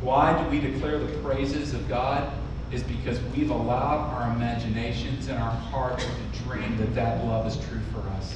Why 0.01 0.41
do 0.41 0.49
we 0.49 0.59
declare 0.59 0.99
the 0.99 1.17
praises 1.19 1.73
of 1.73 1.87
God? 1.87 2.31
is 2.71 2.83
because 2.83 3.19
we've 3.35 3.49
allowed 3.49 4.13
our 4.13 4.35
imaginations 4.35 5.27
and 5.27 5.39
our 5.39 5.51
hearts 5.51 6.05
to 6.05 6.43
dream 6.43 6.77
that 6.77 6.93
that 6.95 7.25
love 7.25 7.47
is 7.47 7.55
true 7.67 7.79
for 7.93 7.99
us. 8.09 8.35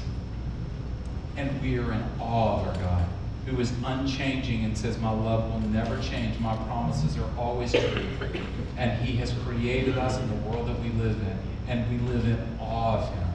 And 1.36 1.62
we 1.62 1.78
are 1.78 1.92
in 1.92 2.04
awe 2.20 2.62
of 2.62 2.68
our 2.68 2.74
God, 2.76 3.06
who 3.46 3.60
is 3.60 3.74
unchanging 3.84 4.64
and 4.64 4.78
says, 4.78 4.98
My 5.00 5.12
love 5.12 5.52
will 5.52 5.60
never 5.70 6.02
change. 6.02 6.40
My 6.40 6.56
promises 6.56 7.18
are 7.18 7.30
always 7.38 7.72
true. 7.72 8.06
And 8.78 9.02
He 9.02 9.18
has 9.18 9.34
created 9.46 9.98
us 9.98 10.18
in 10.18 10.30
the 10.30 10.48
world 10.48 10.68
that 10.70 10.80
we 10.80 10.90
live 10.92 11.20
in, 11.22 11.38
and 11.72 11.90
we 11.90 11.98
live 12.14 12.26
in 12.26 12.38
awe 12.60 12.98
of 12.98 13.08
Him. 13.14 13.28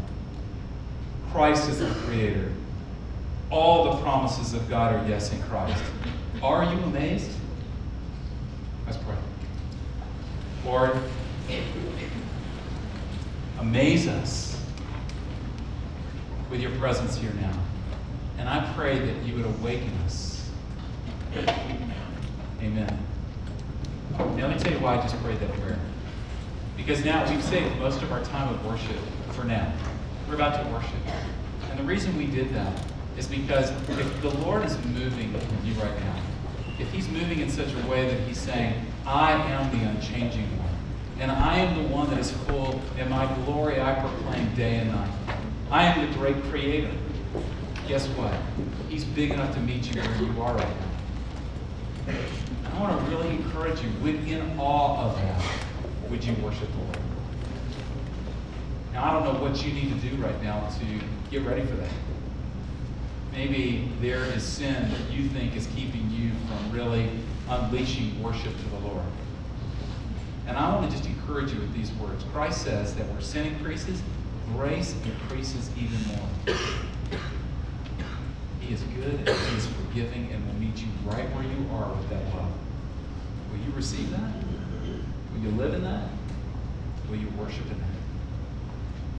Christ 1.32 1.70
is 1.70 1.78
the 1.78 1.88
Creator. 2.02 2.52
All 3.50 3.84
the 3.84 4.02
promises 4.02 4.52
of 4.52 4.68
God 4.68 4.94
are 4.94 5.08
yes 5.08 5.32
in 5.32 5.40
Christ. 5.44 5.82
Are 6.42 6.62
you 6.64 6.78
amazed? 6.82 7.30
Let's 8.84 8.98
pray. 8.98 9.16
Lord, 10.66 11.00
amaze 13.58 14.06
us 14.06 14.60
with 16.50 16.60
your 16.60 16.72
presence 16.72 17.16
here 17.16 17.32
now. 17.40 17.58
And 18.36 18.50
I 18.50 18.70
pray 18.74 18.98
that 18.98 19.24
you 19.24 19.34
would 19.36 19.46
awaken 19.46 19.90
us. 20.04 20.50
Amen. 22.60 22.98
Now, 24.18 24.26
let 24.26 24.50
me 24.50 24.58
tell 24.58 24.74
you 24.74 24.78
why 24.80 24.98
I 24.98 25.02
just 25.02 25.16
prayed 25.22 25.40
that 25.40 25.52
prayer. 25.54 25.78
Because 26.76 27.04
now 27.04 27.28
we've 27.28 27.42
saved 27.42 27.76
most 27.78 28.02
of 28.02 28.12
our 28.12 28.22
time 28.24 28.52
of 28.52 28.64
worship 28.64 28.96
for 29.32 29.44
now. 29.44 29.72
We're 30.28 30.34
about 30.34 30.62
to 30.62 30.70
worship. 30.72 30.94
And 31.70 31.78
the 31.78 31.84
reason 31.84 32.16
we 32.16 32.26
did 32.26 32.52
that 32.54 32.72
is 33.16 33.26
because 33.26 33.70
if 33.70 34.22
the 34.22 34.30
Lord 34.40 34.64
is 34.64 34.76
moving 34.84 35.32
with 35.32 35.64
you 35.64 35.74
right 35.74 35.98
now, 36.00 36.16
if 36.78 36.90
He's 36.92 37.08
moving 37.08 37.40
in 37.40 37.50
such 37.50 37.72
a 37.72 37.86
way 37.88 38.08
that 38.08 38.20
He's 38.20 38.38
saying, 38.38 38.84
I 39.06 39.32
am 39.32 39.78
the 39.78 39.86
unchanging 39.86 40.46
one. 40.58 40.68
And 41.18 41.30
I 41.30 41.56
am 41.56 41.82
the 41.82 41.88
one 41.88 42.10
that 42.10 42.18
is 42.18 42.30
full, 42.30 42.80
and 42.98 43.08
my 43.08 43.26
glory 43.44 43.80
I 43.80 43.94
proclaim 44.00 44.54
day 44.54 44.76
and 44.76 44.90
night. 44.90 45.10
I 45.70 45.84
am 45.84 46.06
the 46.06 46.14
great 46.18 46.42
creator. 46.44 46.90
Guess 47.88 48.06
what? 48.08 48.34
He's 48.90 49.04
big 49.04 49.30
enough 49.30 49.54
to 49.54 49.60
meet 49.60 49.94
you 49.94 50.00
where 50.02 50.22
you 50.22 50.42
are 50.42 50.54
right 50.54 50.68
now. 50.68 52.14
I 52.70 52.80
want 52.80 52.98
to 52.98 53.16
really 53.16 53.30
encourage 53.30 53.80
you, 53.80 53.88
within 54.02 54.58
awe 54.58 55.08
of 55.08 55.16
that, 55.16 55.42
would 56.10 56.24
you 56.24 56.34
worship 56.42 56.70
the 56.70 56.78
Lord? 56.78 56.98
Now, 58.92 59.04
I 59.04 59.12
don't 59.12 59.34
know 59.34 59.40
what 59.42 59.64
you 59.64 59.72
need 59.72 59.88
to 60.00 60.08
do 60.08 60.16
right 60.16 60.42
now 60.42 60.68
to 60.68 61.30
get 61.30 61.42
ready 61.46 61.62
for 61.66 61.76
that. 61.76 61.90
Maybe 63.32 63.90
there 64.00 64.24
is 64.24 64.42
sin 64.42 64.90
that 64.90 65.10
you 65.10 65.28
think 65.28 65.54
is 65.54 65.66
keeping 65.76 66.10
you 66.10 66.30
from 66.48 66.72
really 66.72 67.10
unleashing 67.48 68.22
worship 68.22 68.56
to 68.56 68.64
the 68.70 68.78
Lord. 68.88 69.04
And 70.46 70.56
I 70.56 70.74
want 70.74 70.90
to 70.90 70.96
just 70.96 71.08
encourage 71.08 71.52
you 71.52 71.60
with 71.60 71.74
these 71.74 71.92
words. 71.94 72.24
Christ 72.32 72.62
says 72.62 72.94
that 72.94 73.06
where 73.08 73.20
sin 73.20 73.46
increases, 73.48 74.00
grace 74.54 74.94
increases 75.04 75.70
even 75.76 75.98
more. 76.08 76.56
He 78.60 78.72
is 78.72 78.80
good 78.82 79.28
and 79.28 79.28
He 79.28 79.56
is 79.56 79.66
forgiving 79.66 80.32
and 80.32 80.46
will 80.46 80.54
meet 80.54 80.78
you 80.78 80.88
right 81.04 81.28
where 81.34 81.44
you 81.44 81.68
are 81.72 81.92
with 81.92 82.08
that 82.10 82.24
love. 82.34 82.52
Will 83.50 83.58
you 83.58 83.72
receive 83.74 84.10
that? 84.12 84.32
You 85.46 85.52
live 85.52 85.74
in 85.74 85.84
that? 85.84 86.08
Will 87.08 87.18
you 87.18 87.28
worship 87.38 87.70
in 87.70 87.78
that? 87.78 87.85